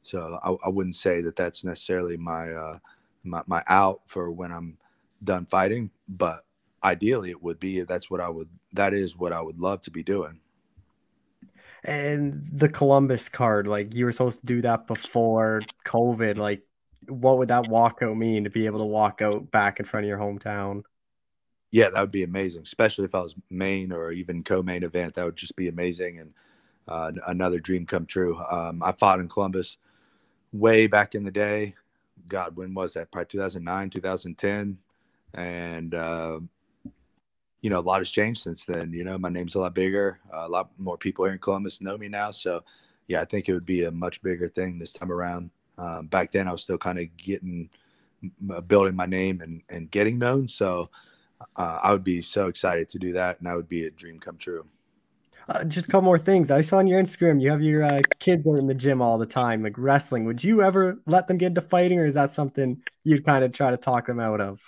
[0.03, 2.79] So I, I wouldn't say that that's necessarily my, uh,
[3.23, 4.77] my my out for when I'm
[5.23, 6.43] done fighting, but
[6.83, 9.91] ideally it would be that's what I would that is what I would love to
[9.91, 10.39] be doing
[11.83, 16.37] and the Columbus card, like you were supposed to do that before COVID.
[16.37, 16.61] Like,
[17.07, 20.09] what would that walkout mean to be able to walk out back in front of
[20.09, 20.83] your hometown?
[21.71, 25.15] Yeah, that would be amazing, especially if I was main or even co-main event.
[25.15, 26.33] That would just be amazing and
[26.87, 28.37] uh, another dream come true.
[28.37, 29.77] Um, I fought in Columbus
[30.51, 31.75] way back in the day.
[32.27, 33.11] God, when was that?
[33.11, 34.77] Probably 2009, 2010,
[35.33, 36.39] and uh,
[37.61, 38.93] you know a lot has changed since then.
[38.93, 40.19] You know, my name's a lot bigger.
[40.33, 42.31] Uh, a lot more people here in Columbus know me now.
[42.31, 42.63] So,
[43.07, 45.49] yeah, I think it would be a much bigger thing this time around.
[45.77, 47.69] Um, back then, I was still kind of getting
[48.67, 50.47] building my name and, and getting known.
[50.47, 50.89] So
[51.55, 54.19] uh, I would be so excited to do that, and that would be a dream
[54.19, 54.65] come true.
[55.51, 56.49] Uh, just a couple more things.
[56.49, 59.17] I saw on your Instagram you have your uh, kids are in the gym all
[59.17, 60.23] the time, like wrestling.
[60.23, 63.51] Would you ever let them get into fighting, or is that something you'd kind of
[63.51, 64.61] try to talk them out of?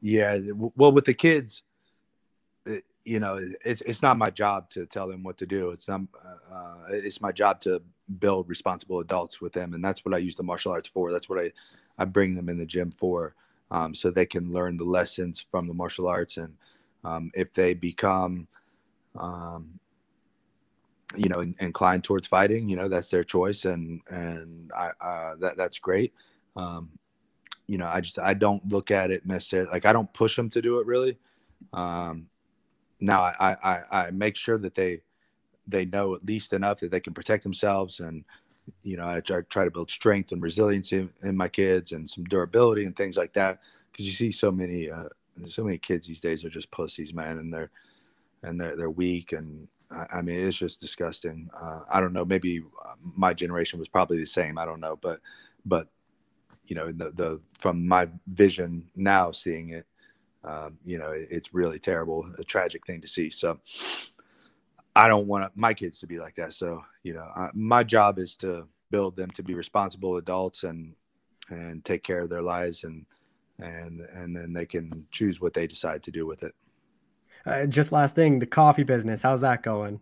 [0.00, 0.38] Yeah,
[0.74, 1.62] well, with the kids,
[3.04, 5.70] you know, it's it's not my job to tell them what to do.
[5.70, 6.00] It's not,
[6.52, 7.80] uh, it's my job to
[8.18, 11.12] build responsible adults with them, and that's what I use the martial arts for.
[11.12, 11.52] That's what I
[11.98, 13.36] I bring them in the gym for,
[13.70, 16.36] um, so they can learn the lessons from the martial arts.
[16.36, 16.54] And
[17.04, 18.48] um, if they become,
[19.18, 19.78] um,
[21.16, 25.34] you know, in, inclined towards fighting, you know, that's their choice, and and I uh,
[25.36, 26.14] that that's great.
[26.56, 26.90] Um,
[27.66, 30.50] you know, I just I don't look at it necessarily like I don't push them
[30.50, 31.18] to do it really.
[31.72, 32.28] Um,
[33.00, 35.02] now I, I I make sure that they
[35.66, 38.24] they know at least enough that they can protect themselves and
[38.82, 42.08] you know, I try, try to build strength and resiliency in, in, my kids and
[42.08, 43.60] some durability and things like that.
[43.90, 45.08] Because you see so many, uh,
[45.46, 47.70] so many kids these days are just pussies, man, and they're
[48.42, 51.50] and they're they're weak, and I, mean it's just disgusting.
[51.54, 54.58] Uh, I don't know, maybe uh, my generation was probably the same.
[54.58, 55.20] I don't know, but
[55.64, 55.88] but
[56.66, 59.86] you know, the the from my vision now, seeing it,
[60.44, 63.30] um, you know, it, it's really terrible, a tragic thing to see.
[63.30, 63.58] So
[64.94, 66.52] I don't want my kids to be like that.
[66.52, 70.94] So, you know, I, my job is to build them to be responsible adults and
[71.50, 73.06] and take care of their lives and
[73.58, 76.54] and and then they can choose what they decide to do with it.
[77.46, 80.00] Uh, just last thing, the coffee business, how's that going?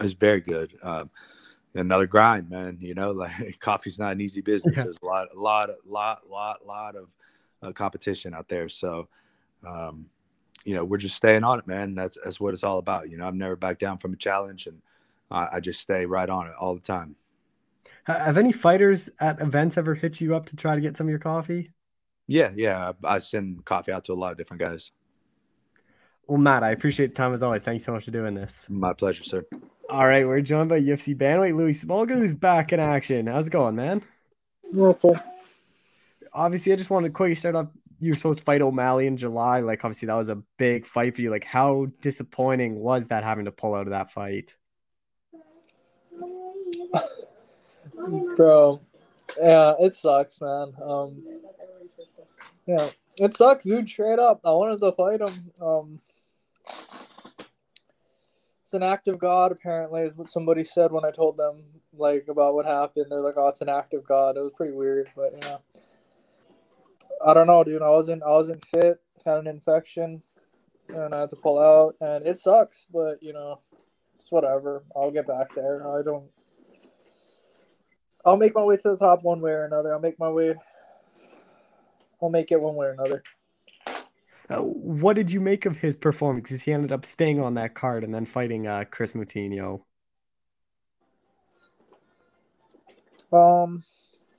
[0.00, 0.78] It's very good.
[0.82, 1.10] Um,
[1.74, 2.78] another grind, man.
[2.80, 4.76] You know, like coffee's not an easy business.
[4.76, 4.84] Yeah.
[4.84, 7.08] There's a lot, a lot, a lot, lot, lot of
[7.62, 8.68] uh, competition out there.
[8.68, 9.08] So,
[9.66, 10.06] um,
[10.64, 11.94] you know, we're just staying on it, man.
[11.94, 13.08] That's that's what it's all about.
[13.08, 14.80] You know, I've never backed down from a challenge, and
[15.30, 17.14] I, I just stay right on it all the time.
[18.04, 21.10] Have any fighters at events ever hit you up to try to get some of
[21.10, 21.70] your coffee?
[22.28, 22.92] Yeah, yeah.
[23.04, 24.92] I, I send coffee out to a lot of different guys.
[26.26, 27.62] Well, Matt, I appreciate the time as always.
[27.62, 28.66] Thanks so much for doing this.
[28.68, 29.44] My pleasure, sir.
[29.88, 33.28] All right, we're joined by UFC bantamweight Louis Smolka, who's back in action.
[33.28, 34.02] How's it going, man?
[34.76, 35.14] Okay.
[36.32, 37.68] Obviously, I just wanted to quickly start off
[38.00, 39.60] you were supposed to fight O'Malley in July.
[39.60, 41.30] Like, obviously, that was a big fight for you.
[41.30, 44.54] Like, how disappointing was that having to pull out of that fight?
[48.36, 48.80] Bro,
[49.38, 50.72] yeah, it sucks, man.
[50.82, 51.22] Um,
[52.66, 53.88] yeah, it sucks, dude.
[53.88, 55.52] Straight up, I wanted to fight him.
[55.60, 55.98] Um,
[58.66, 61.62] it's an act of God, apparently, is what somebody said when I told them
[61.96, 63.06] like about what happened.
[63.10, 65.58] They're like, "Oh, it's an act of God." It was pretty weird, but yeah.
[67.24, 67.82] I don't know, dude.
[67.82, 70.22] I wasn't I wasn't fit, had an infection,
[70.88, 72.86] and I had to pull out, and it sucks.
[72.92, 73.60] But you know,
[74.16, 74.82] it's whatever.
[74.96, 75.86] I'll get back there.
[75.86, 76.28] I don't.
[78.24, 79.94] I'll make my way to the top one way or another.
[79.94, 80.56] I'll make my way.
[82.20, 83.22] I'll make it one way or another.
[84.48, 86.44] Uh, what did you make of his performance?
[86.44, 89.80] Because he ended up staying on that card and then fighting uh, Kris Moutinho.
[93.32, 93.82] Um,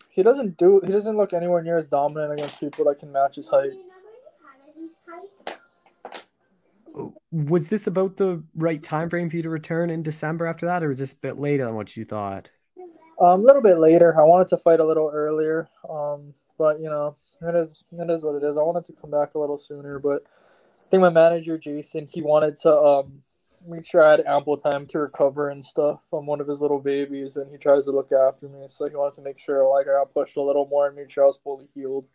[0.09, 0.81] he doesn't do.
[0.85, 3.73] He doesn't look anywhere near as dominant against people that can match his height.
[7.31, 10.83] Was this about the right time frame for you to return in December after that,
[10.83, 12.49] or was this a bit later than what you thought?
[13.19, 14.17] Um, a little bit later.
[14.17, 15.67] I wanted to fight a little earlier.
[15.87, 18.57] Um, but you know, it is it is what it is.
[18.57, 20.23] I wanted to come back a little sooner, but
[20.85, 23.21] I think my manager Jason he wanted to um
[23.67, 26.79] make sure I had ample time to recover and stuff from one of his little
[26.79, 28.65] babies, and he tries to look after me.
[28.69, 31.09] So he wanted to make sure like I got pushed a little more and make
[31.09, 32.07] sure I was fully healed.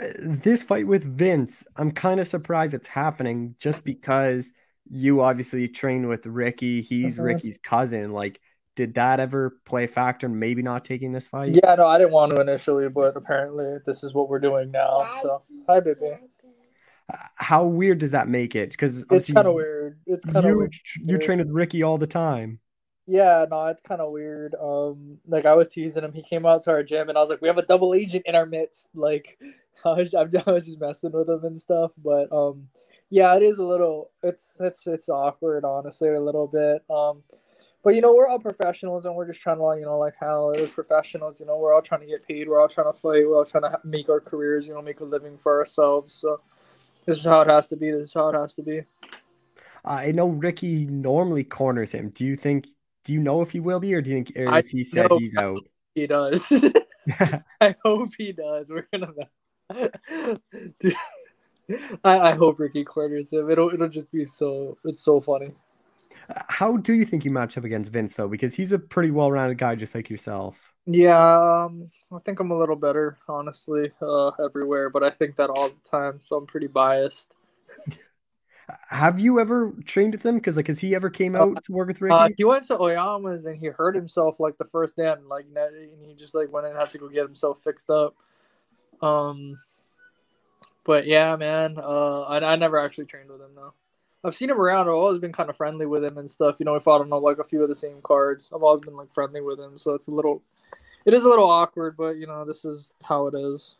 [0.00, 4.52] Uh, this fight with Vince, I'm kind of surprised it's happening just because
[4.88, 6.82] you obviously train with Ricky.
[6.82, 7.24] He's mm-hmm.
[7.24, 8.12] Ricky's cousin.
[8.12, 8.40] Like,
[8.74, 11.56] did that ever play a factor in maybe not taking this fight?
[11.62, 15.08] Yeah, no, I didn't want to initially, but apparently this is what we're doing now.
[15.22, 16.12] So, hi, baby
[17.36, 18.70] how weird does that make it?
[18.70, 19.98] Because it's kind of weird.
[20.06, 20.74] It's kind of weird.
[21.02, 22.60] You train with Ricky all the time.
[23.06, 24.54] Yeah, no, it's kind of weird.
[24.60, 26.12] Um, like I was teasing him.
[26.12, 28.24] He came out to our gym, and I was like, "We have a double agent
[28.26, 29.38] in our midst." Like,
[29.84, 30.14] I was,
[30.46, 31.92] I was just messing with him and stuff.
[31.98, 32.68] But um,
[33.10, 34.10] yeah, it is a little.
[34.22, 36.82] It's it's it's awkward, honestly, a little bit.
[36.88, 37.22] Um,
[37.84, 40.50] but you know, we're all professionals, and we're just trying to, you know, like how
[40.50, 41.40] it was professionals.
[41.40, 42.48] You know, we're all trying to get paid.
[42.48, 43.26] We're all trying to fight.
[43.26, 44.68] We're all trying to make our careers.
[44.68, 46.14] You know, make a living for ourselves.
[46.14, 46.40] So
[47.06, 47.90] This is how it has to be.
[47.90, 48.82] This is how it has to be.
[49.84, 52.10] I know Ricky normally corners him.
[52.10, 52.68] Do you think?
[53.04, 55.36] Do you know if he will be, or do you think or he said he's
[55.36, 55.58] out?
[55.94, 56.50] He does.
[57.60, 58.70] I hope he does.
[58.70, 59.12] We're gonna.
[62.04, 63.50] I, I hope Ricky corners him.
[63.50, 65.52] It'll it'll just be so it's so funny.
[66.48, 68.28] How do you think you match up against Vince though?
[68.28, 70.72] Because he's a pretty well-rounded guy, just like yourself.
[70.86, 74.90] Yeah, um, I think I'm a little better, honestly, uh, everywhere.
[74.90, 77.32] But I think that all the time, so I'm pretty biased.
[78.88, 80.36] Have you ever trained with him?
[80.36, 82.14] Because like, has he ever came out uh, to work with Ricky?
[82.14, 85.44] Uh, he went to Oyama's and he hurt himself like the first day, and like,
[85.54, 88.14] and he just like went and had to go get himself fixed up.
[89.02, 89.58] Um,
[90.84, 93.74] but yeah, man, uh, I, I never actually trained with him though.
[94.24, 94.88] I've seen him around.
[94.88, 96.56] I've always been kind of friendly with him and stuff.
[96.58, 98.52] You know, we fought him on like a few of the same cards.
[98.54, 100.42] I've always been like friendly with him, so it's a little,
[101.04, 103.76] it is a little awkward, but you know, this is how it is.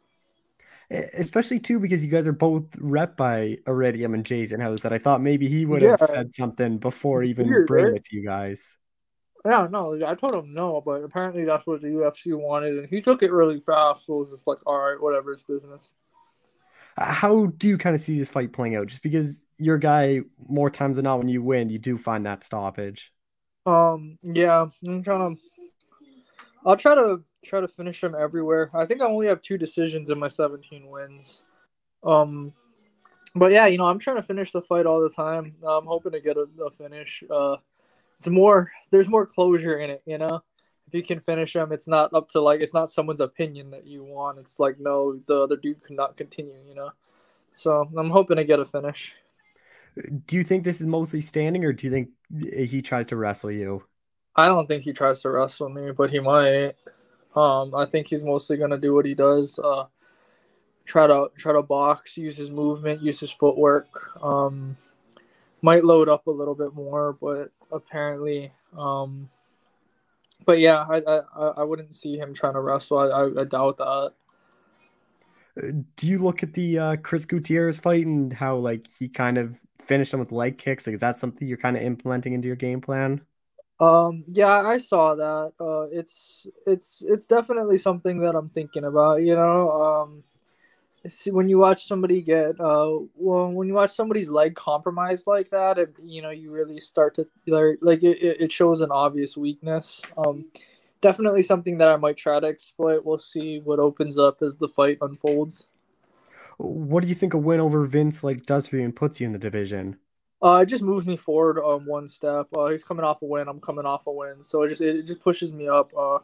[0.91, 4.81] Especially too because you guys are both rep by Iridium and Jason House.
[4.81, 6.07] That I thought maybe he would have yeah.
[6.07, 7.97] said something before even Weird, bringing right?
[7.97, 8.77] it to you guys.
[9.45, 13.01] Yeah, no, I told him no, but apparently that's what the UFC wanted, and he
[13.01, 14.07] took it really fast.
[14.07, 15.95] So it was just like, all right, whatever, it's business.
[16.99, 18.87] How do you kind of see this fight playing out?
[18.87, 22.45] Just because your guy, more times than not, when you win, you do find that
[22.45, 23.13] stoppage.
[23.65, 25.43] Um, yeah, I'm trying to.
[26.65, 28.71] I'll try to try to finish him everywhere.
[28.75, 31.43] I think I only have two decisions in my 17 wins.
[32.05, 32.53] Um,
[33.35, 35.55] but yeah, you know, I'm trying to finish the fight all the time.
[35.67, 37.25] I'm hoping to get a, a finish.
[37.31, 37.57] Uh,
[38.19, 38.71] it's more.
[38.91, 40.43] There's more closure in it, you know
[40.95, 44.05] you can finish him, it's not up to like it's not someone's opinion that you
[44.05, 44.39] want.
[44.39, 46.55] It's like no, the other dude could not continue.
[46.69, 46.91] You know,
[47.51, 49.15] so I'm hoping to get a finish.
[50.27, 52.09] Do you think this is mostly standing, or do you think
[52.69, 53.85] he tries to wrestle you?
[54.35, 56.75] I don't think he tries to wrestle me, but he might.
[57.37, 59.59] Um, I think he's mostly gonna do what he does.
[59.59, 59.85] Uh,
[60.85, 63.89] try to try to box, use his movement, use his footwork.
[64.23, 64.77] Um,
[65.63, 69.29] might load up a little bit more, but apparently, um,
[70.45, 72.99] but yeah, I, I I wouldn't see him trying to wrestle.
[72.99, 74.13] I, I, I doubt that.
[75.61, 79.39] Uh, do you look at the uh, Chris Gutierrez fight and how like he kind
[79.39, 80.87] of finished him with leg kicks?
[80.87, 83.21] Like, is that something you're kind of implementing into your game plan?
[83.81, 85.53] Um, yeah, I saw that.
[85.61, 89.23] Uh, it's it's it's definitely something that I'm thinking about.
[89.23, 90.25] You know, um,
[91.31, 95.79] when you watch somebody get uh well when you watch somebody's leg compromised like that
[95.79, 97.27] it, you know you really start to
[97.81, 100.45] like it, it shows an obvious weakness um
[101.01, 104.69] definitely something that i might try to exploit we'll see what opens up as the
[104.69, 105.67] fight unfolds
[106.59, 109.27] what do you think a win over vince like does for you and puts you
[109.27, 109.97] in the division
[110.41, 112.49] uh, it just moves me forward um one step.
[112.57, 113.47] Uh, he's coming off a win.
[113.47, 115.93] I'm coming off a win, so it just it just pushes me up.
[115.97, 116.19] Uh,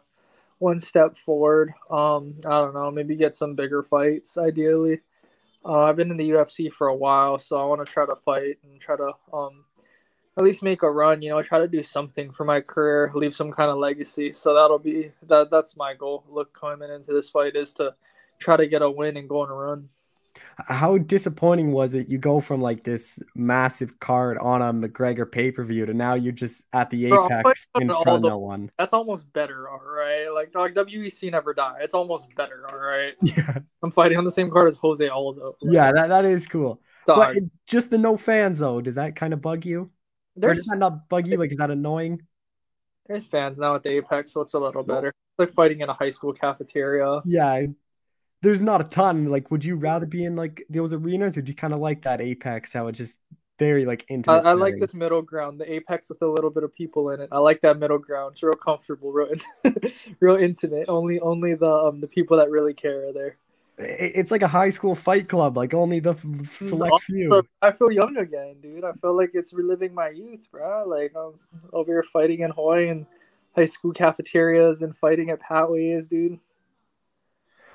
[0.59, 1.75] one step forward.
[1.91, 5.01] Um, I don't know, maybe get some bigger fights ideally.
[5.65, 8.17] Uh, I've been in the UFC for a while, so I want to try to
[8.17, 9.65] fight and try to um,
[10.37, 11.21] at least make a run.
[11.21, 14.33] You know, try to do something for my career, leave some kind of legacy.
[14.33, 15.51] So that'll be that.
[15.51, 16.25] That's my goal.
[16.29, 17.95] Look, coming into this fight is to
[18.39, 19.89] try to get a win and go on a run
[20.67, 22.09] how disappointing was it?
[22.09, 26.15] You go from like this massive card on a McGregor pay per view to now
[26.15, 28.71] you're just at the apex Bro, in front of no one.
[28.77, 30.29] That's almost better, all right.
[30.29, 31.79] Like like WEC never die.
[31.81, 33.15] It's almost better, all right.
[33.23, 35.57] Yeah, I'm fighting on the same card as Jose Aldo.
[35.63, 36.81] Yeah, that, that is cool.
[37.07, 37.17] Dog.
[37.17, 39.91] But it, just the no fans though, does that kind of bug you?
[40.35, 41.37] There's, or does that not bug you?
[41.37, 42.23] Like, is that annoying?
[43.07, 45.09] There's fans now at the Apex, so it's a little better.
[45.09, 47.21] It's like fighting in a high school cafeteria.
[47.25, 47.67] Yeah,
[48.43, 49.27] there's not a ton.
[49.27, 52.03] Like, would you rather be in like those arenas, or do you kind of like
[52.03, 52.73] that apex?
[52.73, 53.19] How it just
[53.59, 54.47] very like intimate.
[54.47, 57.21] I, I like this middle ground, the apex with a little bit of people in
[57.21, 57.29] it.
[57.33, 58.33] I like that middle ground.
[58.33, 59.35] It's real comfortable, real,
[60.21, 60.89] real intimate.
[60.89, 63.37] Only, only the um the people that really care are there.
[63.81, 65.57] It's like a high school fight club.
[65.57, 66.17] Like only the
[66.59, 67.43] select also, few.
[67.63, 68.85] I feel young again, dude.
[68.85, 70.85] I feel like it's reliving my youth, bro.
[70.87, 73.07] Like I was over here fighting in Hawaii and
[73.55, 76.39] high school cafeterias and fighting at Patways, dude.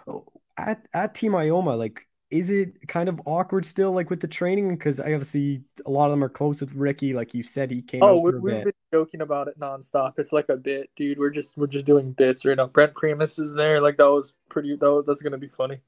[0.05, 0.25] Oh,
[0.57, 4.75] at at Team Oyama, like, is it kind of awkward still, like with the training?
[4.75, 7.81] Because I obviously a lot of them are close with Ricky, like you said, he
[7.81, 8.01] came.
[8.03, 10.13] Oh, we, have been joking about it nonstop.
[10.17, 11.19] It's like a bit, dude.
[11.19, 12.67] We're just we're just doing bits right now.
[12.67, 14.75] Brent Primus is there, like that was pretty.
[14.75, 15.79] That was, that's gonna be funny.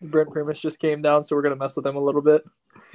[0.00, 2.44] Brent Primus just came down, so we're gonna mess with him a little bit.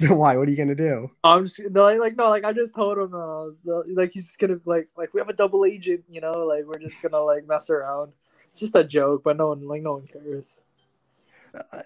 [0.00, 0.36] Why?
[0.36, 1.10] What are you gonna do?
[1.22, 4.38] I'm just like, like no, like I just told him, uh, was, like he's just
[4.38, 7.46] gonna like, like we have a double agent, you know, like we're just gonna like
[7.46, 8.12] mess around
[8.56, 10.60] just a joke, but no one like no one cares.
[11.72, 11.82] Uh,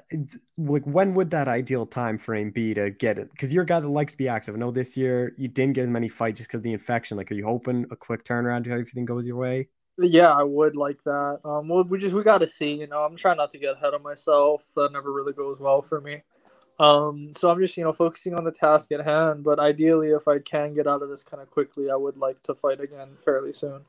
[0.56, 3.30] like when would that ideal time frame be to get it?
[3.32, 4.54] Because you're a guy that likes to be active.
[4.54, 7.16] I know this year you didn't get as many fights just because of the infection.
[7.16, 9.68] Like, are you hoping a quick turnaround to everything goes your way?
[9.98, 11.40] Yeah, I would like that.
[11.44, 12.72] Um, well, we just we got to see.
[12.72, 14.68] You know, I'm trying not to get ahead of myself.
[14.76, 16.22] That never really goes well for me.
[16.78, 19.42] Um, so I'm just you know focusing on the task at hand.
[19.42, 22.42] But ideally, if I can get out of this kind of quickly, I would like
[22.44, 23.82] to fight again fairly soon.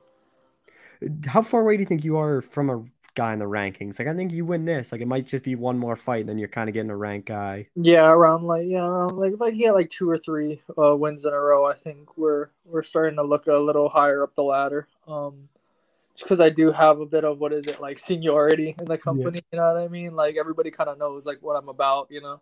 [1.26, 2.84] How far away do you think you are from a
[3.16, 4.00] guy in the rankings?
[4.00, 4.92] Like I think you win this.
[4.92, 6.96] Like it might just be one more fight, and then you're kind of getting a
[6.96, 7.68] rank guy.
[7.76, 11.26] Yeah, around like yeah, around like if I get like two or three uh, wins
[11.26, 14.44] in a row, I think we're we're starting to look a little higher up the
[14.44, 14.88] ladder.
[15.08, 15.50] Um,
[16.20, 18.98] just because I do have a bit of what is it like seniority in the
[18.98, 19.38] company.
[19.38, 19.42] Yeah.
[19.54, 20.16] You know what I mean?
[20.16, 22.08] Like everybody kind of knows like what I'm about.
[22.10, 22.42] You know,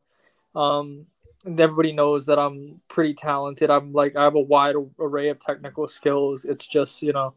[0.60, 1.06] um,
[1.46, 3.70] and everybody knows that I'm pretty talented.
[3.70, 6.44] I'm like I have a wide array of technical skills.
[6.44, 7.34] It's just you know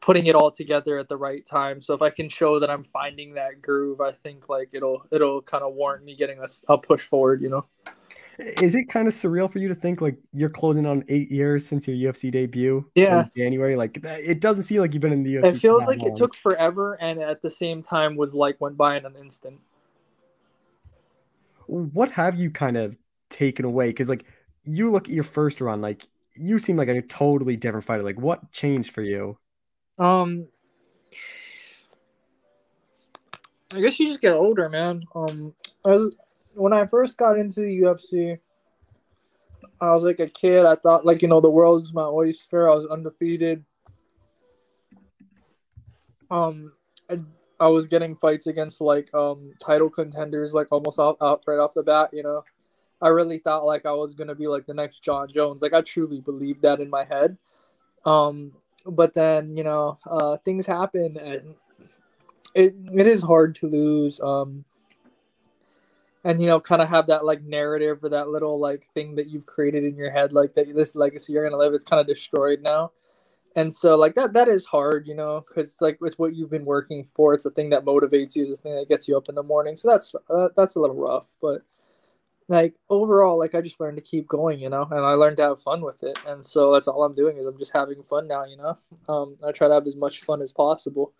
[0.00, 1.80] putting it all together at the right time.
[1.80, 5.42] So if I can show that I'm finding that groove, I think like it'll it'll
[5.42, 7.42] kind of warrant me getting a, a push forward.
[7.42, 7.66] You know.
[8.38, 11.66] Is it kind of surreal for you to think like you're closing on eight years
[11.66, 12.88] since your UFC debut?
[12.94, 13.74] Yeah, January.
[13.74, 15.44] Like it doesn't seem like you've been in the UFC.
[15.44, 16.12] It feels like long.
[16.12, 19.58] it took forever, and at the same time was like went by in an instant.
[21.66, 22.96] What have you kind of
[23.28, 23.88] taken away?
[23.88, 24.24] Because like
[24.64, 28.04] you look at your first run, like you seem like a totally different fighter.
[28.04, 29.36] Like what changed for you?
[29.98, 30.48] Um,
[33.72, 35.00] I guess you just get older, man.
[35.14, 35.54] Um,
[35.86, 36.10] as
[36.54, 38.38] when I first got into the UFC,
[39.80, 40.64] I was like a kid.
[40.64, 42.68] I thought like you know the world's my oyster.
[42.68, 43.64] I was undefeated.
[46.30, 46.72] Um,
[47.10, 47.20] I,
[47.60, 51.74] I was getting fights against like um title contenders like almost out, out right off
[51.74, 52.10] the bat.
[52.12, 52.44] You know,
[53.00, 55.62] I really thought like I was gonna be like the next Jon Jones.
[55.62, 57.36] Like I truly believed that in my head.
[58.04, 58.52] Um,
[58.86, 61.54] but then you know uh, things happen and
[62.54, 64.20] it it is hard to lose.
[64.20, 64.64] Um,
[66.24, 69.28] and you know kind of have that like narrative or that little like thing that
[69.28, 72.06] you've created in your head like that this legacy you're gonna live is kind of
[72.06, 72.90] destroyed now
[73.56, 76.64] and so like that that is hard you know because like it's what you've been
[76.64, 79.28] working for it's the thing that motivates you it's the thing that gets you up
[79.28, 81.62] in the morning so that's uh, that's a little rough but
[82.48, 85.42] like overall like i just learned to keep going you know and i learned to
[85.42, 88.26] have fun with it and so that's all i'm doing is i'm just having fun
[88.26, 88.74] now you know
[89.08, 91.12] um i try to have as much fun as possible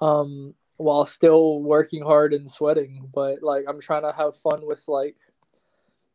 [0.00, 3.08] um while still working hard and sweating.
[3.12, 5.16] But like I'm trying to have fun with like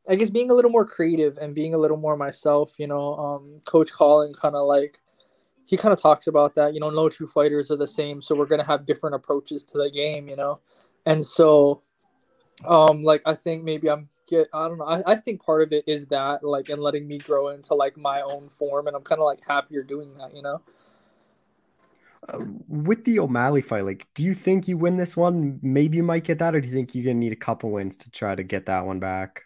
[0.09, 3.15] I guess being a little more creative and being a little more myself, you know.
[3.15, 4.99] Um Coach Colin kinda like
[5.65, 8.35] he kind of talks about that, you know, no two fighters are the same, so
[8.35, 10.59] we're gonna have different approaches to the game, you know.
[11.05, 11.83] And so
[12.65, 15.73] um like I think maybe I'm get I don't know, I, I think part of
[15.73, 19.03] it is that like and letting me grow into like my own form and I'm
[19.03, 20.61] kinda like happier doing that, you know.
[22.29, 25.59] Uh, with the O'Malley fight, like, do you think you win this one?
[25.63, 27.97] Maybe you might get that, or do you think you're gonna need a couple wins
[27.97, 29.41] to try to get that one back?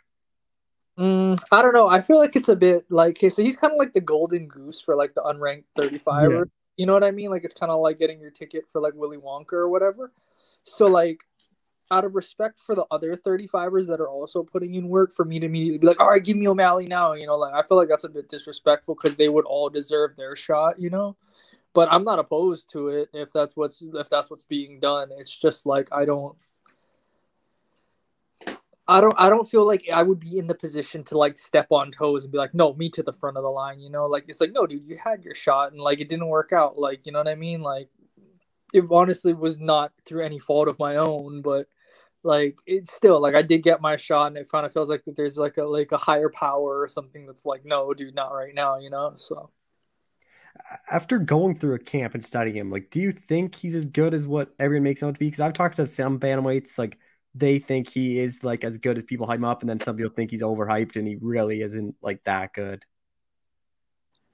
[0.97, 1.87] Mm, I don't know.
[1.87, 4.47] I feel like it's a bit like okay, so he's kind of like the golden
[4.47, 6.31] goose for like the unranked 35.
[6.31, 6.43] Yeah.
[6.77, 7.31] You know what I mean?
[7.31, 10.11] Like it's kind of like getting your ticket for like Willy Wonka or whatever.
[10.63, 11.23] So like
[11.91, 15.39] out of respect for the other 35ers that are also putting in work for me
[15.39, 17.13] to immediately be like, all right, give me O'Malley now.
[17.13, 20.15] You know, like I feel like that's a bit disrespectful because they would all deserve
[20.15, 21.15] their shot, you know?
[21.75, 25.09] but I'm not opposed to it if that's what's if that's what's being done.
[25.19, 26.35] It's just like I don't
[28.87, 31.67] I don't I don't feel like I would be in the position to like step
[31.71, 34.05] on toes and be like, no, me to the front of the line, you know?
[34.05, 36.79] Like it's like, no, dude, you had your shot and like it didn't work out.
[36.79, 37.61] Like, you know what I mean?
[37.61, 37.89] Like
[38.73, 41.67] it honestly was not through any fault of my own, but
[42.25, 45.03] like it's still like I did get my shot and it kind of feels like
[45.05, 48.53] there's like a like a higher power or something that's like, no, dude, not right
[48.53, 49.13] now, you know?
[49.17, 49.51] So
[50.91, 54.13] after going through a camp and studying him, like, do you think he's as good
[54.13, 55.27] as what everyone makes him out to be?
[55.27, 56.97] Because I've talked to some bantamweights, like
[57.35, 59.95] they think he is like as good as people hype him up, and then some
[59.95, 62.83] people think he's overhyped and he really isn't like that good.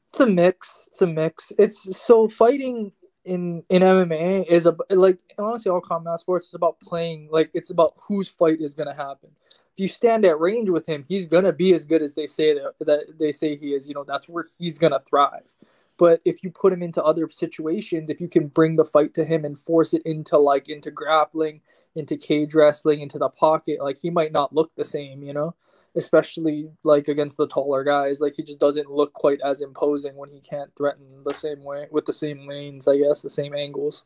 [0.09, 0.87] It's a mix.
[0.87, 1.51] It's a mix.
[1.57, 2.91] It's so fighting
[3.23, 7.69] in in MMA is a like honestly all combat sports is about playing like it's
[7.69, 9.31] about whose fight is gonna happen.
[9.73, 12.53] If you stand at range with him, he's gonna be as good as they say
[12.53, 13.87] that that they say he is.
[13.87, 15.53] You know that's where he's gonna thrive.
[15.97, 19.25] But if you put him into other situations, if you can bring the fight to
[19.25, 21.61] him and force it into like into grappling,
[21.95, 25.53] into cage wrestling, into the pocket, like he might not look the same, you know?
[25.95, 28.21] Especially like against the taller guys.
[28.21, 31.87] Like he just doesn't look quite as imposing when he can't threaten the same way
[31.91, 34.05] with the same lanes, I guess, the same angles.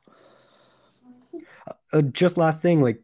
[1.94, 3.02] Uh, just last thing, like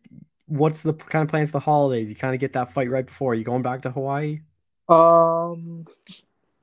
[0.47, 2.09] what's the kind of plans for the holidays?
[2.09, 3.33] You kind of get that fight right before.
[3.33, 4.41] Are you going back to Hawaii?
[4.89, 5.85] Um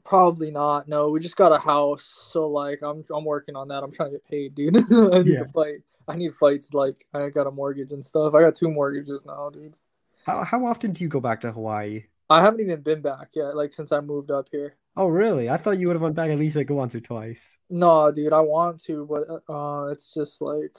[0.08, 0.88] Probably not.
[0.88, 3.82] No, we just got a house, so like I'm I'm working on that.
[3.82, 4.76] I'm trying to get paid, dude.
[4.90, 5.40] I need yeah.
[5.40, 5.82] to fight.
[6.08, 6.72] I need fights.
[6.72, 8.32] Like I got a mortgage and stuff.
[8.34, 9.74] I got two mortgages now, dude.
[10.28, 12.04] How how often do you go back to Hawaii?
[12.28, 13.56] I haven't even been back yet.
[13.56, 14.76] Like since I moved up here.
[14.94, 15.48] Oh really?
[15.48, 17.56] I thought you would have went back at least like once or twice.
[17.70, 18.34] No, dude.
[18.34, 20.76] I want to, but uh, it's just like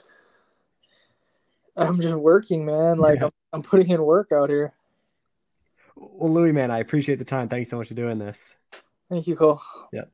[1.75, 2.99] I'm just working, man.
[2.99, 3.25] Like yeah.
[3.25, 4.71] I'm, I'm putting in work out here
[5.95, 7.49] Well, Louis, man, I appreciate the time.
[7.49, 8.55] Thanks so much for doing this.
[9.09, 9.61] Thank you, Cole.
[9.91, 10.11] Yep.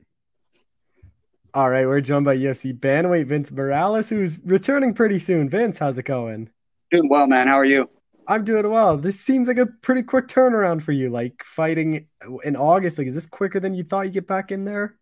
[1.53, 5.49] All right, we're joined by UFC bantamweight Vince Morales, who's returning pretty soon.
[5.49, 6.49] Vince, how's it going?
[6.89, 7.47] Doing well, man.
[7.47, 7.89] How are you?
[8.27, 8.97] I'm doing well.
[8.97, 11.09] This seems like a pretty quick turnaround for you.
[11.09, 12.07] Like fighting
[12.43, 14.95] in August, like is this quicker than you thought you'd get back in there?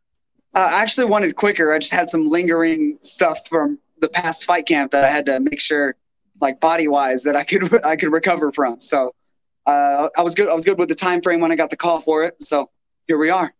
[0.54, 1.74] Uh, I actually wanted quicker.
[1.74, 5.40] I just had some lingering stuff from the past fight camp that I had to
[5.40, 5.96] make sure,
[6.42, 8.80] like body wise, that I could I could recover from.
[8.82, 9.16] So
[9.66, 10.50] uh, I was good.
[10.50, 12.42] I was good with the time frame when I got the call for it.
[12.42, 12.70] So
[13.08, 13.54] here we are.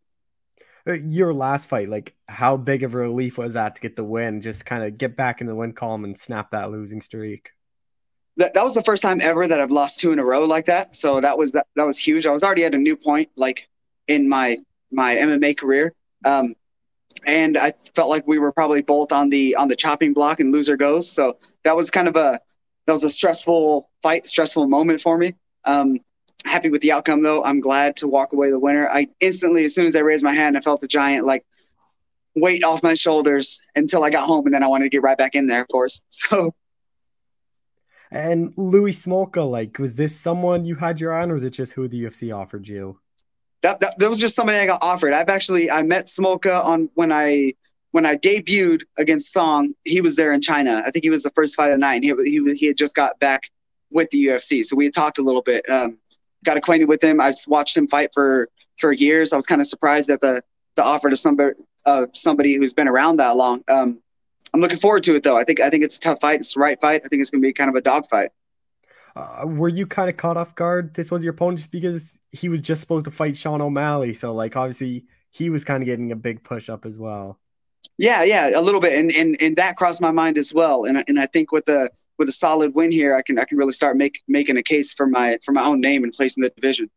[0.86, 4.04] Uh, your last fight, like how big of a relief was that to get the
[4.04, 4.42] win?
[4.42, 7.53] Just kind of get back into the win column and snap that losing streak
[8.38, 10.66] that, that was the first time ever that I've lost two in a row like
[10.66, 10.96] that.
[10.96, 12.26] So that was that, that was huge.
[12.26, 13.68] I was already at a new point like
[14.08, 14.58] in my
[14.92, 15.94] my MMA career.
[16.26, 16.56] Um,
[17.26, 20.52] and I felt like we were probably both on the on the chopping block and
[20.52, 21.10] loser goes.
[21.10, 22.40] So that was kind of a
[22.86, 25.36] that was a stressful fight, stressful moment for me.
[25.66, 26.00] Um,
[26.44, 27.44] happy with the outcome though.
[27.44, 28.90] I'm glad to walk away the winner.
[28.90, 31.46] I instantly, as soon as I raised my hand, I felt the giant like
[32.36, 35.18] weight off my shoulders until I got home, and then I wanted to get right
[35.18, 36.04] back in there, of course.
[36.10, 36.54] So
[38.14, 41.50] and Louis Smolka, like, was this someone you had your eye on, or was it
[41.50, 43.00] just who the UFC offered you?
[43.64, 45.14] That, that, that was just somebody I got offered.
[45.14, 47.54] I've actually I met Smolka on when I
[47.92, 49.74] when I debuted against Song.
[49.84, 50.84] He was there in China.
[50.86, 52.04] I think he was the first fight of night.
[52.04, 53.42] He he he had just got back
[53.90, 55.68] with the UFC, so we had talked a little bit.
[55.70, 55.98] Um,
[56.44, 57.20] got acquainted with him.
[57.20, 59.34] I've watched him fight for for years.
[59.34, 60.44] I was kind of surprised at the
[60.76, 61.56] the offer to somebody
[61.86, 63.64] uh, somebody who's been around that long.
[63.70, 64.00] Um,
[64.54, 65.38] I'm looking forward to it though.
[65.38, 66.40] I think I think it's a tough fight.
[66.40, 67.02] It's the right fight.
[67.04, 68.30] I think it's going to be kind of a dog fight.
[69.16, 70.94] Uh, were you kind of caught off guard?
[70.96, 74.34] This was your opponent just because he was just supposed to fight Sean O'Malley, so
[74.34, 77.40] like obviously he was kind of getting a big push up as well.
[77.98, 80.86] Yeah, yeah, a little bit, and and and that crossed my mind as well.
[80.86, 83.58] And and I think with a with a solid win here, I can I can
[83.58, 86.42] really start make making a case for my for my own name and place in
[86.42, 86.90] the division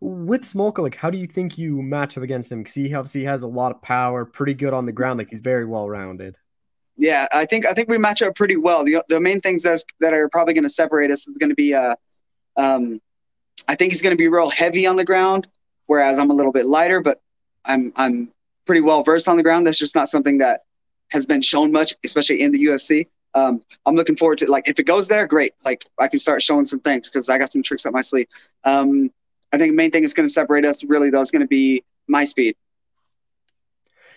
[0.00, 2.60] with Smolka, like, how do you think you match up against him?
[2.60, 5.18] Because he obviously has a lot of power, pretty good on the ground.
[5.18, 6.36] Like, he's very well rounded.
[6.96, 8.84] Yeah, I think I think we match up pretty well.
[8.84, 11.54] The the main things that's, that are probably going to separate us is going to
[11.54, 11.94] be, uh,
[12.56, 13.00] um,
[13.68, 15.46] I think he's going to be real heavy on the ground,
[15.86, 17.22] whereas I'm a little bit lighter, but
[17.64, 18.32] I'm I'm
[18.66, 19.64] pretty well versed on the ground.
[19.64, 20.62] That's just not something that
[21.12, 23.06] has been shown much, especially in the UFC.
[23.34, 25.52] Um, I'm looking forward to like if it goes there, great.
[25.64, 28.26] Like I can start showing some things because I got some tricks up my sleeve.
[28.64, 29.12] Um,
[29.52, 31.48] I think the main thing that's going to separate us really though is going to
[31.48, 32.56] be my speed.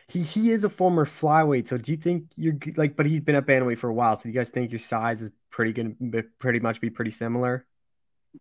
[0.08, 2.98] He he is a former flyweight, so do you think you're like?
[2.98, 5.22] But he's been at bantamweight for a while, so do you guys think your size
[5.22, 7.66] is pretty going to pretty much be pretty similar?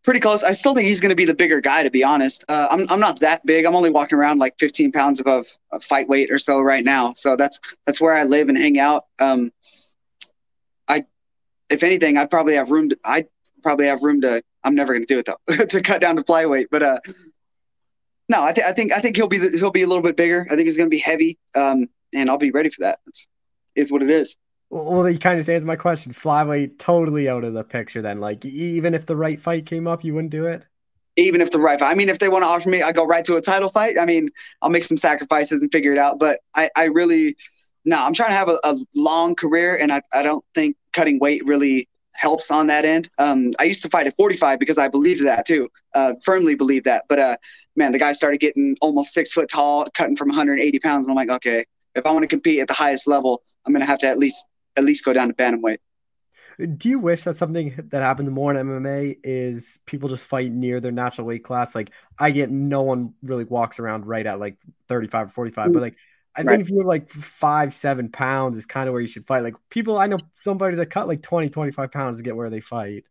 [0.03, 0.43] Pretty close.
[0.43, 2.45] I still think he's going to be the bigger guy, to be honest.
[2.49, 3.67] Uh, I'm I'm not that big.
[3.67, 7.13] I'm only walking around like 15 pounds above a fight weight or so right now.
[7.15, 9.05] So that's that's where I live and hang out.
[9.21, 9.53] Um,
[10.89, 11.05] I,
[11.69, 12.89] if anything, I'd probably have room.
[12.89, 13.29] To, I'd
[13.63, 16.23] probably have room to I'm never going to do it though to cut down to
[16.23, 16.67] flyweight.
[16.71, 17.01] But uh,
[18.29, 20.17] no, I, th- I think I think he'll be the, he'll be a little bit
[20.17, 20.47] bigger.
[20.51, 23.01] I think he's going to be heavy, um, and I'll be ready for that.
[23.07, 23.29] It's,
[23.75, 24.37] it's what it is.
[24.71, 26.13] Well, you kind of answered my question.
[26.13, 28.03] Flyweight totally out of the picture.
[28.03, 30.63] Then, like, even if the right fight came up, you wouldn't do it.
[31.17, 33.05] Even if the right fight, I mean, if they want to offer me, I go
[33.05, 33.97] right to a title fight.
[34.01, 34.29] I mean,
[34.63, 36.21] I'll make some sacrifices and figure it out.
[36.21, 37.37] But I, I really,
[37.85, 41.19] no, I'm trying to have a, a long career, and I, I don't think cutting
[41.19, 41.89] weight really
[42.21, 43.09] helps on that end.
[43.19, 46.85] Um, I used to fight at 45 because I believed that too, uh, firmly believed
[46.85, 47.05] that.
[47.09, 47.37] But uh,
[47.77, 51.17] man, the guy started getting almost six foot tall, cutting from 180 pounds, and I'm
[51.17, 51.65] like, okay,
[51.95, 54.47] if I want to compete at the highest level, I'm gonna have to at least
[54.77, 55.79] at least go down to bantamweight.
[56.77, 60.79] Do you wish that something that happened more in MMA is people just fight near
[60.79, 61.75] their natural weight class?
[61.75, 64.59] Like I get no one really walks around right at like
[64.89, 65.97] 35 or 45, but like
[66.41, 66.57] I right.
[66.57, 69.43] think if you're like five, seven pounds is kind of where you should fight.
[69.43, 72.61] Like people, I know somebody that cut like 20, 25 pounds to get where they
[72.61, 73.05] fight.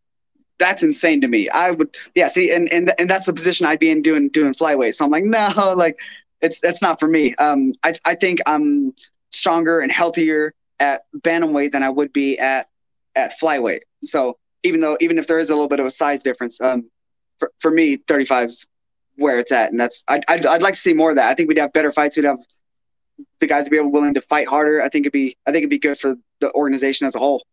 [0.57, 1.47] That's insane to me.
[1.49, 4.53] I would, yeah, see, and, and, and that's the position I'd be in doing, doing
[4.53, 4.95] flyweight.
[4.95, 5.99] So I'm like, no, like
[6.41, 7.35] it's, that's not for me.
[7.35, 8.93] Um, I, I think I'm
[9.31, 12.67] stronger and healthier at bantamweight than I would be at,
[13.15, 13.81] at flyweight.
[14.03, 16.89] So even though, even if there is a little bit of a size difference, um,
[17.37, 18.67] for, for me, 35 is
[19.15, 19.71] where it's at.
[19.71, 21.29] And that's, I'd, I'd, I'd like to see more of that.
[21.29, 22.15] I think we'd have better fights.
[22.17, 22.39] We'd have,
[23.39, 25.63] the guys to be able willing to fight harder, I think it'd be I think
[25.63, 27.43] it'd be good for the organization as a whole,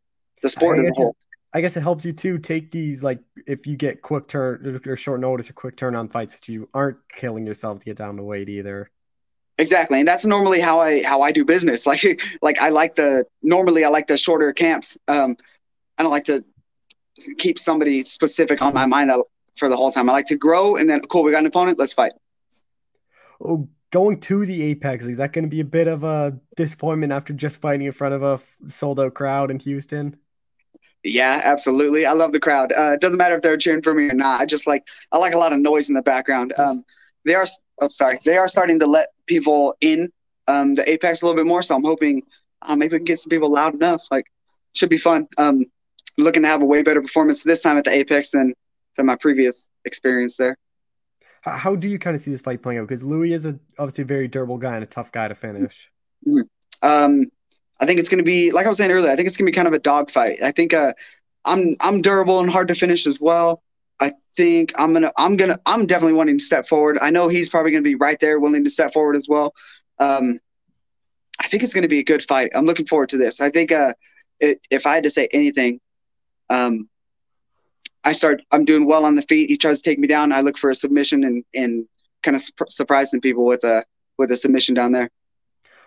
[0.42, 1.10] the sport as a whole.
[1.10, 1.16] It,
[1.56, 4.96] I guess it helps you too take these like if you get quick turn or
[4.96, 8.16] short notice or quick turn on fights that you aren't killing yourself to get down
[8.16, 8.90] to weight either.
[9.58, 11.86] Exactly, and that's normally how I how I do business.
[11.86, 14.98] Like like I like the normally I like the shorter camps.
[15.08, 15.36] Um,
[15.98, 16.44] I don't like to
[17.38, 19.10] keep somebody specific on my mind
[19.56, 20.08] for the whole time.
[20.08, 22.12] I like to grow and then cool, we got an opponent, let's fight.
[23.40, 27.14] Oh, going to the Apex, is that going to be a bit of a disappointment
[27.14, 28.38] after just fighting in front of a
[28.68, 30.14] sold out crowd in Houston?
[31.02, 32.04] Yeah, absolutely.
[32.04, 32.74] I love the crowd.
[32.76, 34.42] Uh, it doesn't matter if they're cheering for me or not.
[34.42, 36.52] I just like I like a lot of noise in the background.
[36.58, 36.84] Um,
[37.24, 37.46] they are.
[37.80, 38.18] Oh, sorry.
[38.22, 40.12] They are starting to let people in
[40.46, 41.62] um, the Apex a little bit more.
[41.62, 42.22] So I'm hoping
[42.60, 44.02] uh, maybe we can get some people loud enough.
[44.10, 44.26] Like,
[44.74, 45.26] should be fun.
[45.38, 45.64] Um,
[46.18, 48.52] looking to have a way better performance this time at the Apex than
[48.96, 50.58] than my previous experience there.
[51.42, 52.88] How do you kind of see this fight playing out?
[52.88, 55.90] Because Louis is a, obviously a very durable guy and a tough guy to finish.
[56.26, 56.40] Mm-hmm.
[56.82, 57.30] Um,
[57.80, 59.10] I think it's going to be like I was saying earlier.
[59.10, 60.42] I think it's going to be kind of a dogfight.
[60.42, 60.92] I think uh,
[61.44, 63.62] I'm I'm durable and hard to finish as well.
[64.00, 66.98] I think I'm gonna I'm gonna I'm definitely wanting to step forward.
[67.00, 69.54] I know he's probably going to be right there, willing to step forward as well.
[69.98, 70.38] Um,
[71.40, 72.50] I think it's going to be a good fight.
[72.54, 73.40] I'm looking forward to this.
[73.40, 73.94] I think uh,
[74.40, 75.80] it, if I had to say anything,
[76.48, 76.88] um,
[78.06, 78.40] I start.
[78.52, 79.50] I'm doing well on the feet.
[79.50, 80.32] He tries to take me down.
[80.32, 81.86] I look for a submission and and
[82.22, 83.84] kind of su- surprising people with a
[84.16, 85.10] with a submission down there.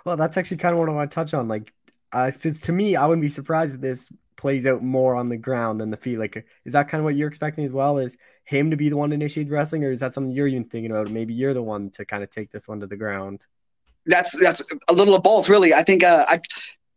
[0.05, 1.47] Well, that's actually kind of what I want to touch on.
[1.47, 1.74] Like,
[2.11, 5.38] uh, since to me, I wouldn't be surprised if this plays out more on the
[5.38, 6.17] ground than the feet.
[6.17, 7.97] Like, is that kind of what you're expecting as well?
[7.97, 10.47] Is him to be the one to initiate the wrestling, or is that something you're
[10.47, 11.09] even thinking about?
[11.09, 13.47] Maybe you're the one to kind of take this one to the ground.
[14.05, 15.74] That's that's a little of both, really.
[15.74, 16.41] I think uh, I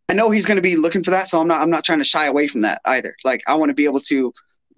[0.09, 1.99] I know he's going to be looking for that, so I'm not I'm not trying
[1.99, 3.15] to shy away from that either.
[3.25, 4.33] Like, I want to be able to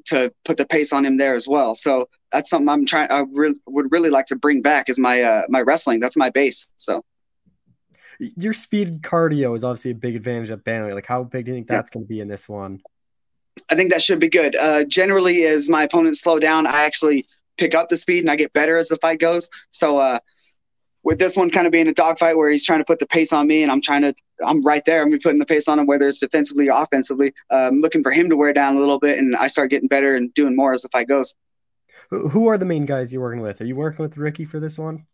[0.07, 1.75] to put the pace on him there as well.
[1.75, 3.11] So that's something I'm trying.
[3.11, 6.01] I re- would really like to bring back is my uh, my wrestling.
[6.01, 6.71] That's my base.
[6.77, 7.05] So
[8.19, 10.95] your speed cardio is obviously a big advantage at Bantamweight.
[10.95, 11.95] Like, how big do you think that's yeah.
[11.95, 12.81] going to be in this one?
[13.71, 14.57] I think that should be good.
[14.57, 17.27] Uh, generally, as my opponents slow down, I actually
[17.57, 19.49] pick up the speed and I get better as the fight goes.
[19.71, 20.19] So uh,
[21.05, 23.33] with this one kind of being a dogfight where he's trying to put the pace
[23.33, 25.03] on me and I'm trying to, I'm right there.
[25.03, 27.33] I'm be putting the pace on him, whether it's defensively or offensively.
[27.51, 29.89] Uh, I'm looking for him to wear down a little bit and I start getting
[29.89, 31.35] better and doing more as the fight goes.
[32.11, 33.61] Who are the main guys you're working with?
[33.61, 35.07] Are you working with Ricky for this one?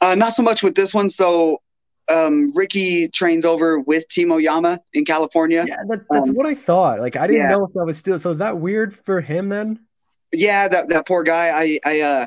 [0.00, 1.08] Uh, not so much with this one.
[1.08, 1.60] So
[2.08, 5.64] um, Ricky trains over with Team Oyama in California.
[5.66, 7.00] Yeah, that, that's um, what I thought.
[7.00, 7.56] Like I didn't yeah.
[7.56, 8.18] know if that was still.
[8.18, 9.80] So is that weird for him then?
[10.32, 11.50] Yeah, that that poor guy.
[11.50, 12.26] I I uh,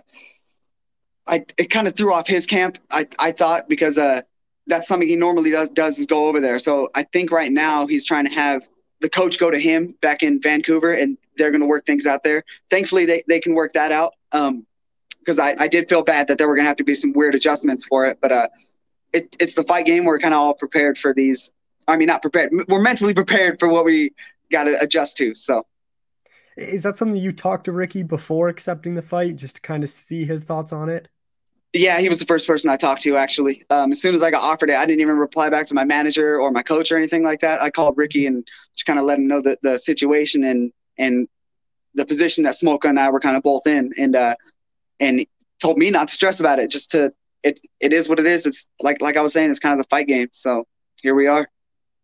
[1.27, 2.77] I it kind of threw off his camp.
[2.91, 4.21] I I thought because uh
[4.67, 6.59] that's something he normally does does is go over there.
[6.59, 8.67] So I think right now he's trying to have
[8.99, 12.23] the coach go to him back in Vancouver, and they're going to work things out
[12.23, 12.43] there.
[12.69, 14.13] Thankfully, they they can work that out.
[14.31, 14.65] Um,
[15.19, 17.11] because I, I did feel bad that there were going to have to be some
[17.11, 18.47] weird adjustments for it, but uh,
[19.11, 20.05] it, it's the fight game.
[20.05, 21.51] We're kind of all prepared for these.
[21.85, 22.51] I mean, not prepared.
[22.69, 24.13] We're mentally prepared for what we
[24.53, 25.35] got to adjust to.
[25.35, 25.65] So,
[26.55, 29.89] is that something you talked to Ricky before accepting the fight, just to kind of
[29.89, 31.09] see his thoughts on it?
[31.77, 33.65] Yeah, he was the first person I talked to actually.
[33.69, 35.83] Um, as soon as I got offered it, I didn't even reply back to my
[35.83, 37.61] manager or my coach or anything like that.
[37.61, 41.27] I called Ricky and just kind of let him know the, the situation and and
[41.93, 44.35] the position that Smolka and I were kind of both in, and uh,
[44.99, 45.25] and
[45.61, 47.13] told me not to stress about it, just to
[47.43, 48.45] it it is what it is.
[48.45, 50.29] It's like like I was saying, it's kind of the fight game.
[50.31, 50.65] So
[51.01, 51.49] here we are.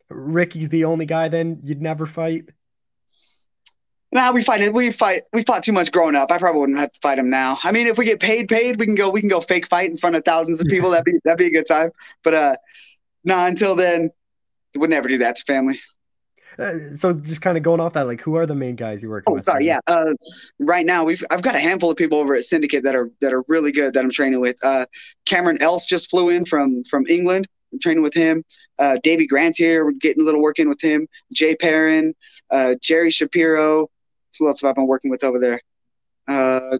[0.09, 2.49] Ricky's the only guy then you'd never fight.
[4.13, 4.73] Nah, we fight it.
[4.73, 5.23] We fight.
[5.33, 6.31] We fought too much growing up.
[6.31, 7.57] I probably wouldn't have to fight him now.
[7.63, 9.09] I mean, if we get paid, paid, we can go.
[9.09, 10.91] We can go fake fight in front of thousands of people.
[10.91, 11.89] that'd be that'd be a good time.
[12.23, 12.55] But uh,
[13.23, 13.47] nah.
[13.47, 14.11] Until then,
[14.75, 15.79] would never do that to family.
[16.59, 19.09] Uh, so just kind of going off that, like, who are the main guys you
[19.09, 19.41] work oh, with?
[19.41, 19.79] Oh, sorry, yeah.
[19.87, 20.13] Uh,
[20.59, 23.33] right now, we've I've got a handful of people over at Syndicate that are that
[23.33, 24.57] are really good that I'm training with.
[24.63, 24.85] Uh,
[25.25, 27.47] Cameron Else just flew in from from England.
[27.71, 28.43] I'm training with him.
[28.77, 29.83] Uh, Davey Grant here.
[29.83, 31.07] We're getting a little work in with him.
[31.33, 32.13] Jay Perrin,
[32.51, 33.89] uh, Jerry Shapiro.
[34.39, 35.61] Who else have I been working with over there?
[36.27, 36.77] Uh,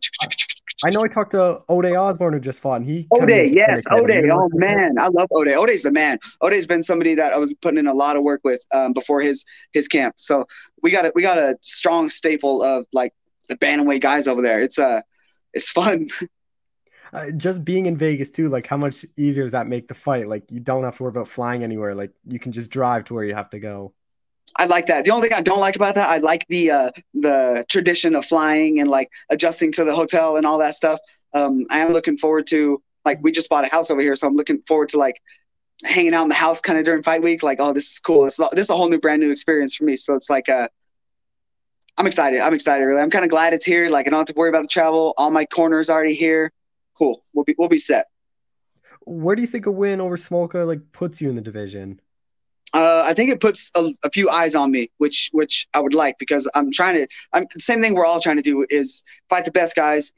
[0.84, 4.30] I know I talked to Ode Osborne who just fought, and he Ode, yes, Ode.
[4.32, 5.49] Oh man, I love Ode.
[5.49, 6.18] Ode's the man.
[6.41, 9.22] Ode's been somebody that I was putting in a lot of work with um, before
[9.22, 10.16] his his camp.
[10.18, 10.45] So
[10.82, 13.14] we got a, we got a strong staple of like
[13.49, 14.62] the bantamweight guys over there.
[14.62, 15.01] It's uh
[15.54, 16.08] it's fun.
[17.14, 20.28] Uh, just being in Vegas too, like how much easier does that make the fight?
[20.28, 21.93] Like you don't have to worry about flying anywhere.
[21.93, 23.93] Like you can just drive to where you have to go.
[24.58, 25.06] I like that.
[25.06, 28.26] The only thing I don't like about that, I like the uh, the tradition of
[28.26, 30.99] flying and like adjusting to the hotel and all that stuff.
[31.34, 34.28] Um, I am looking forward to like we just bought a house over here, so
[34.28, 35.22] I'm looking forward to like
[35.84, 37.43] hanging out in the house kind of during fight week.
[37.43, 38.24] Like, oh, this is cool.
[38.24, 39.95] This is, this is a whole new, brand new experience for me.
[39.97, 40.68] So it's like, uh,
[41.97, 42.39] I'm excited.
[42.39, 42.84] I'm excited.
[42.86, 43.89] Really, I'm kind of glad it's here.
[43.89, 45.14] Like, I don't have to worry about the travel.
[45.18, 46.51] All my corners already here.
[46.97, 47.24] Cool.
[47.34, 48.08] We'll be we'll be set.
[49.06, 51.99] Where do you think a win over Smolka like puts you in the division?
[53.04, 55.93] Uh, I think it puts a, a, few eyes on me, which which I would
[55.93, 57.08] like because I'm trying to.
[57.34, 60.12] I'm same thing we're all trying to do is fight the best guys,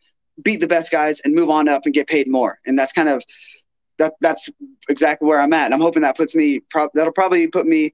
[0.44, 2.60] beat the best guys, and move on up and get paid more.
[2.66, 3.24] And that's kind of
[3.98, 4.14] that.
[4.22, 4.50] That's
[4.90, 5.74] exactly where I'm at.
[5.74, 6.62] I'm hoping that puts me.
[6.70, 7.94] Pro- that'll probably put me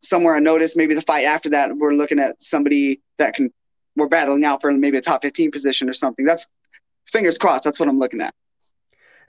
[0.00, 0.76] somewhere I notice.
[0.76, 3.52] Maybe the fight after that, we're looking at somebody that can.
[3.96, 6.24] We're battling out for maybe a top 15 position or something.
[6.24, 6.46] That's
[7.10, 7.64] fingers crossed.
[7.64, 8.32] That's what I'm looking at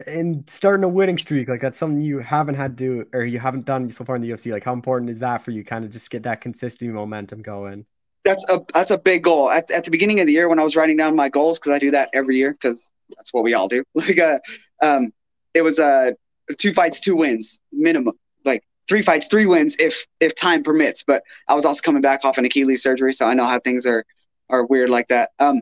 [0.07, 3.65] and starting a winning streak like that's something you haven't had to or you haven't
[3.65, 5.91] done so far in the UFC like how important is that for you kind of
[5.91, 7.85] just get that consistent momentum going
[8.25, 9.49] that's a that's a big goal.
[9.49, 11.75] At, at the beginning of the year when I was writing down my goals, because
[11.75, 13.83] I do that every year, because that's what we all do.
[13.95, 14.39] Like, uh,
[14.81, 15.11] um,
[15.53, 16.11] it was uh,
[16.57, 18.17] two fights, two wins minimum.
[18.45, 21.03] Like three fights, three wins if if time permits.
[21.03, 23.85] But I was also coming back off an Achilles surgery, so I know how things
[23.85, 24.05] are
[24.49, 25.31] are weird like that.
[25.39, 25.61] Um,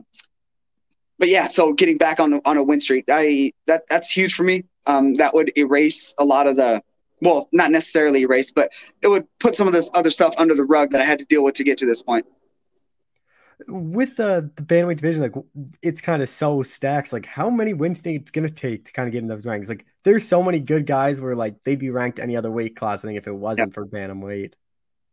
[1.18, 4.44] but yeah, so getting back on on a win streak, I that that's huge for
[4.44, 4.64] me.
[4.86, 6.82] Um, that would erase a lot of the
[7.20, 8.70] well, not necessarily erase, but
[9.02, 11.24] it would put some of this other stuff under the rug that I had to
[11.24, 12.26] deal with to get to this point
[13.66, 15.34] with the, the bantamweight division, like
[15.82, 17.12] it's kind of so stacked.
[17.12, 19.28] Like, how many wins do you think it's gonna take to kind of get in
[19.28, 19.68] those ranks?
[19.68, 23.00] Like, there's so many good guys where like they'd be ranked any other weight class.
[23.00, 24.52] I think if it wasn't for bantamweight.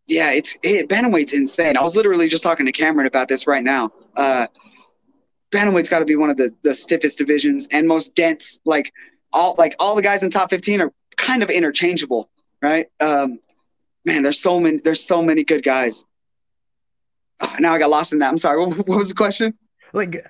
[0.07, 1.77] Yeah, it's it, bantamweight's insane.
[1.77, 3.91] I was literally just talking to Cameron about this right now.
[4.15, 4.45] Uh,
[5.55, 8.59] bantamweight's got to be one of the the stiffest divisions and most dense.
[8.65, 8.93] Like
[9.33, 12.29] all like all the guys in top 15 are kind of interchangeable,
[12.61, 12.87] right?
[12.99, 13.39] Um,
[14.05, 16.03] man, there's so many there's so many good guys
[17.41, 18.29] oh, now I got lost in that.
[18.29, 18.59] I'm sorry.
[18.65, 19.53] What, what was the question?
[19.93, 20.25] Like,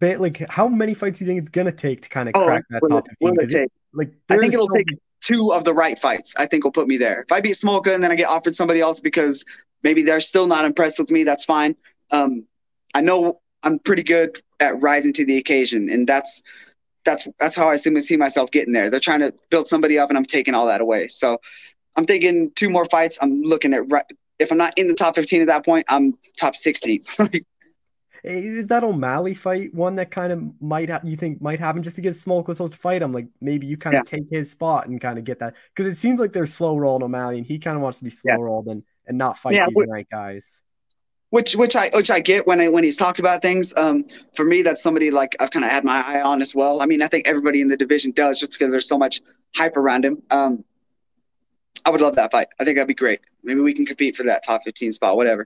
[0.00, 2.64] like how many fights do you think it's gonna take to kind of oh, crack
[2.70, 3.36] that top 15?
[3.40, 4.86] It, it like, I think it'll take
[5.20, 6.34] two of the right fights.
[6.36, 7.22] I think will put me there.
[7.22, 9.44] If I beat Smolka and then I get offered somebody else because
[9.82, 11.76] maybe they're still not impressed with me, that's fine.
[12.10, 12.46] Um,
[12.94, 16.42] I know I'm pretty good at rising to the occasion, and that's
[17.04, 18.90] that's that's how I seem to see myself getting there.
[18.90, 21.08] They're trying to build somebody up, and I'm taking all that away.
[21.08, 21.38] So
[21.96, 23.18] I'm thinking two more fights.
[23.20, 24.04] I'm looking at right,
[24.38, 27.02] if I'm not in the top 15 at that point, I'm top 60.
[28.24, 31.94] Is that O'Malley fight one that kind of might ha- you think might happen just
[31.94, 33.12] because Smoke was supposed to fight him?
[33.12, 34.18] Like maybe you kind of yeah.
[34.18, 37.02] take his spot and kind of get that because it seems like they're slow rolling
[37.02, 38.40] O'Malley and he kind of wants to be slow yeah.
[38.40, 40.62] rolled and, and not fight yeah, these right guys.
[41.34, 43.74] Which which I which I get when I when he's talked about things.
[43.76, 44.04] Um,
[44.36, 46.80] for me, that's somebody like I've kind of had my eye on as well.
[46.80, 49.20] I mean, I think everybody in the division does just because there's so much
[49.56, 50.22] hype around him.
[50.30, 50.64] Um,
[51.84, 52.46] I would love that fight.
[52.60, 53.18] I think that'd be great.
[53.42, 55.44] Maybe we can compete for that top 15 spot, whatever.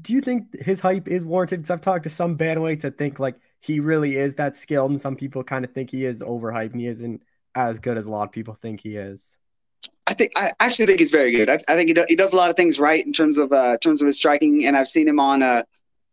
[0.00, 1.58] Do you think his hype is warranted?
[1.62, 5.00] Because I've talked to some bandweights that think like he really is that skilled, and
[5.00, 7.20] some people kind of think he is overhyped and he isn't
[7.56, 9.38] as good as a lot of people think he is.
[10.08, 11.50] I think I actually think he's very good.
[11.50, 13.52] I, I think he, do, he does a lot of things right in terms of
[13.52, 15.66] uh, terms of his striking, and I've seen him on a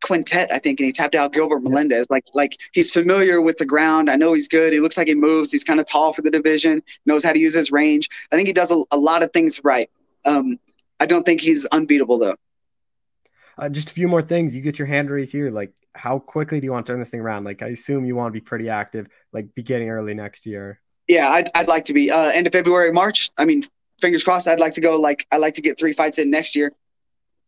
[0.03, 2.05] quintet, I think, and he tapped out Gilbert Melendez.
[2.09, 4.09] Like like he's familiar with the ground.
[4.09, 4.73] I know he's good.
[4.73, 5.49] He looks like he moves.
[5.49, 6.83] He's kind of tall for the division.
[7.05, 8.09] Knows how to use his range.
[8.33, 9.89] I think he does a, a lot of things right.
[10.25, 10.59] Um,
[10.99, 12.35] I don't think he's unbeatable though.
[13.57, 14.53] Uh, just a few more things.
[14.53, 15.49] You get your hand raised here.
[15.49, 17.45] Like, how quickly do you want to turn this thing around?
[17.45, 20.81] Like, I assume you want to be pretty active, like beginning early next year.
[21.07, 23.31] Yeah, I'd, I'd like to be uh, end of February, March.
[23.37, 23.63] I mean,
[23.99, 24.47] fingers crossed.
[24.47, 24.97] I'd like to go.
[24.97, 26.73] Like, I'd like to get three fights in next year.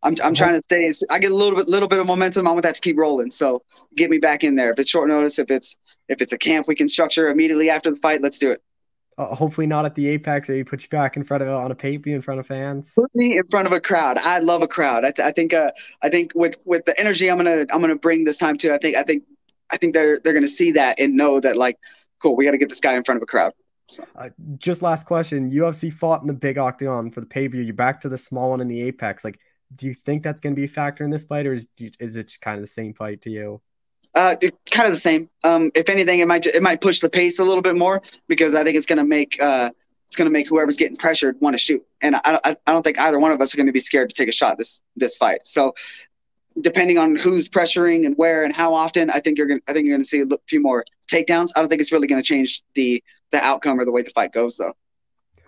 [0.04, 0.94] I'm, I'm trying to stay.
[1.10, 2.48] I get a little bit, little bit of momentum.
[2.48, 3.32] I want that to keep rolling.
[3.32, 3.64] So
[3.96, 4.72] get me back in there.
[4.72, 5.76] If it's short notice, if it's,
[6.08, 8.62] if it's a camp we can structure immediately after the fight, let's do it.
[9.18, 11.72] Uh, hopefully not at the Apex, or you put you back in front of on
[11.72, 12.94] a pay in front of fans.
[12.94, 14.20] Put me in front of a crowd.
[14.20, 15.04] I love a crowd.
[15.04, 15.72] I, th- I think, uh,
[16.04, 18.72] I think with with the energy I'm gonna I'm gonna bring this time to.
[18.72, 19.24] I think I think
[19.72, 21.80] I think they're they're gonna see that and know that like,
[22.22, 23.54] cool, we got to get this guy in front of a crowd.
[24.16, 27.62] Uh, just last question: UFC fought in the big octagon for the pay per view.
[27.62, 29.24] You're back to the small one in the Apex.
[29.24, 29.40] Like,
[29.76, 32.16] do you think that's going to be a factor in this fight, or is is
[32.16, 33.62] it kind of the same fight to you?
[34.16, 34.36] Uh,
[34.72, 35.30] kind of the same.
[35.44, 38.56] Um, if anything, it might it might push the pace a little bit more because
[38.56, 39.70] I think it's going to make uh,
[40.08, 42.84] it's going to make whoever's getting pressured want to shoot, and I, I, I don't
[42.84, 44.82] think either one of us are going to be scared to take a shot this
[44.96, 45.46] this fight.
[45.46, 45.74] So,
[46.62, 49.86] depending on who's pressuring and where and how often, I think you're gonna I think
[49.86, 51.50] you're going to see a few more takedowns.
[51.56, 54.12] I don't think it's really going to change the the outcome or the way the
[54.12, 54.74] fight goes, though.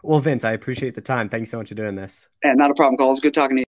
[0.04, 1.30] Well, Vince, I appreciate the time.
[1.30, 2.28] Thanks so much for doing this.
[2.44, 3.12] Yeah, not a problem, Cole.
[3.12, 3.69] It's good talking to you.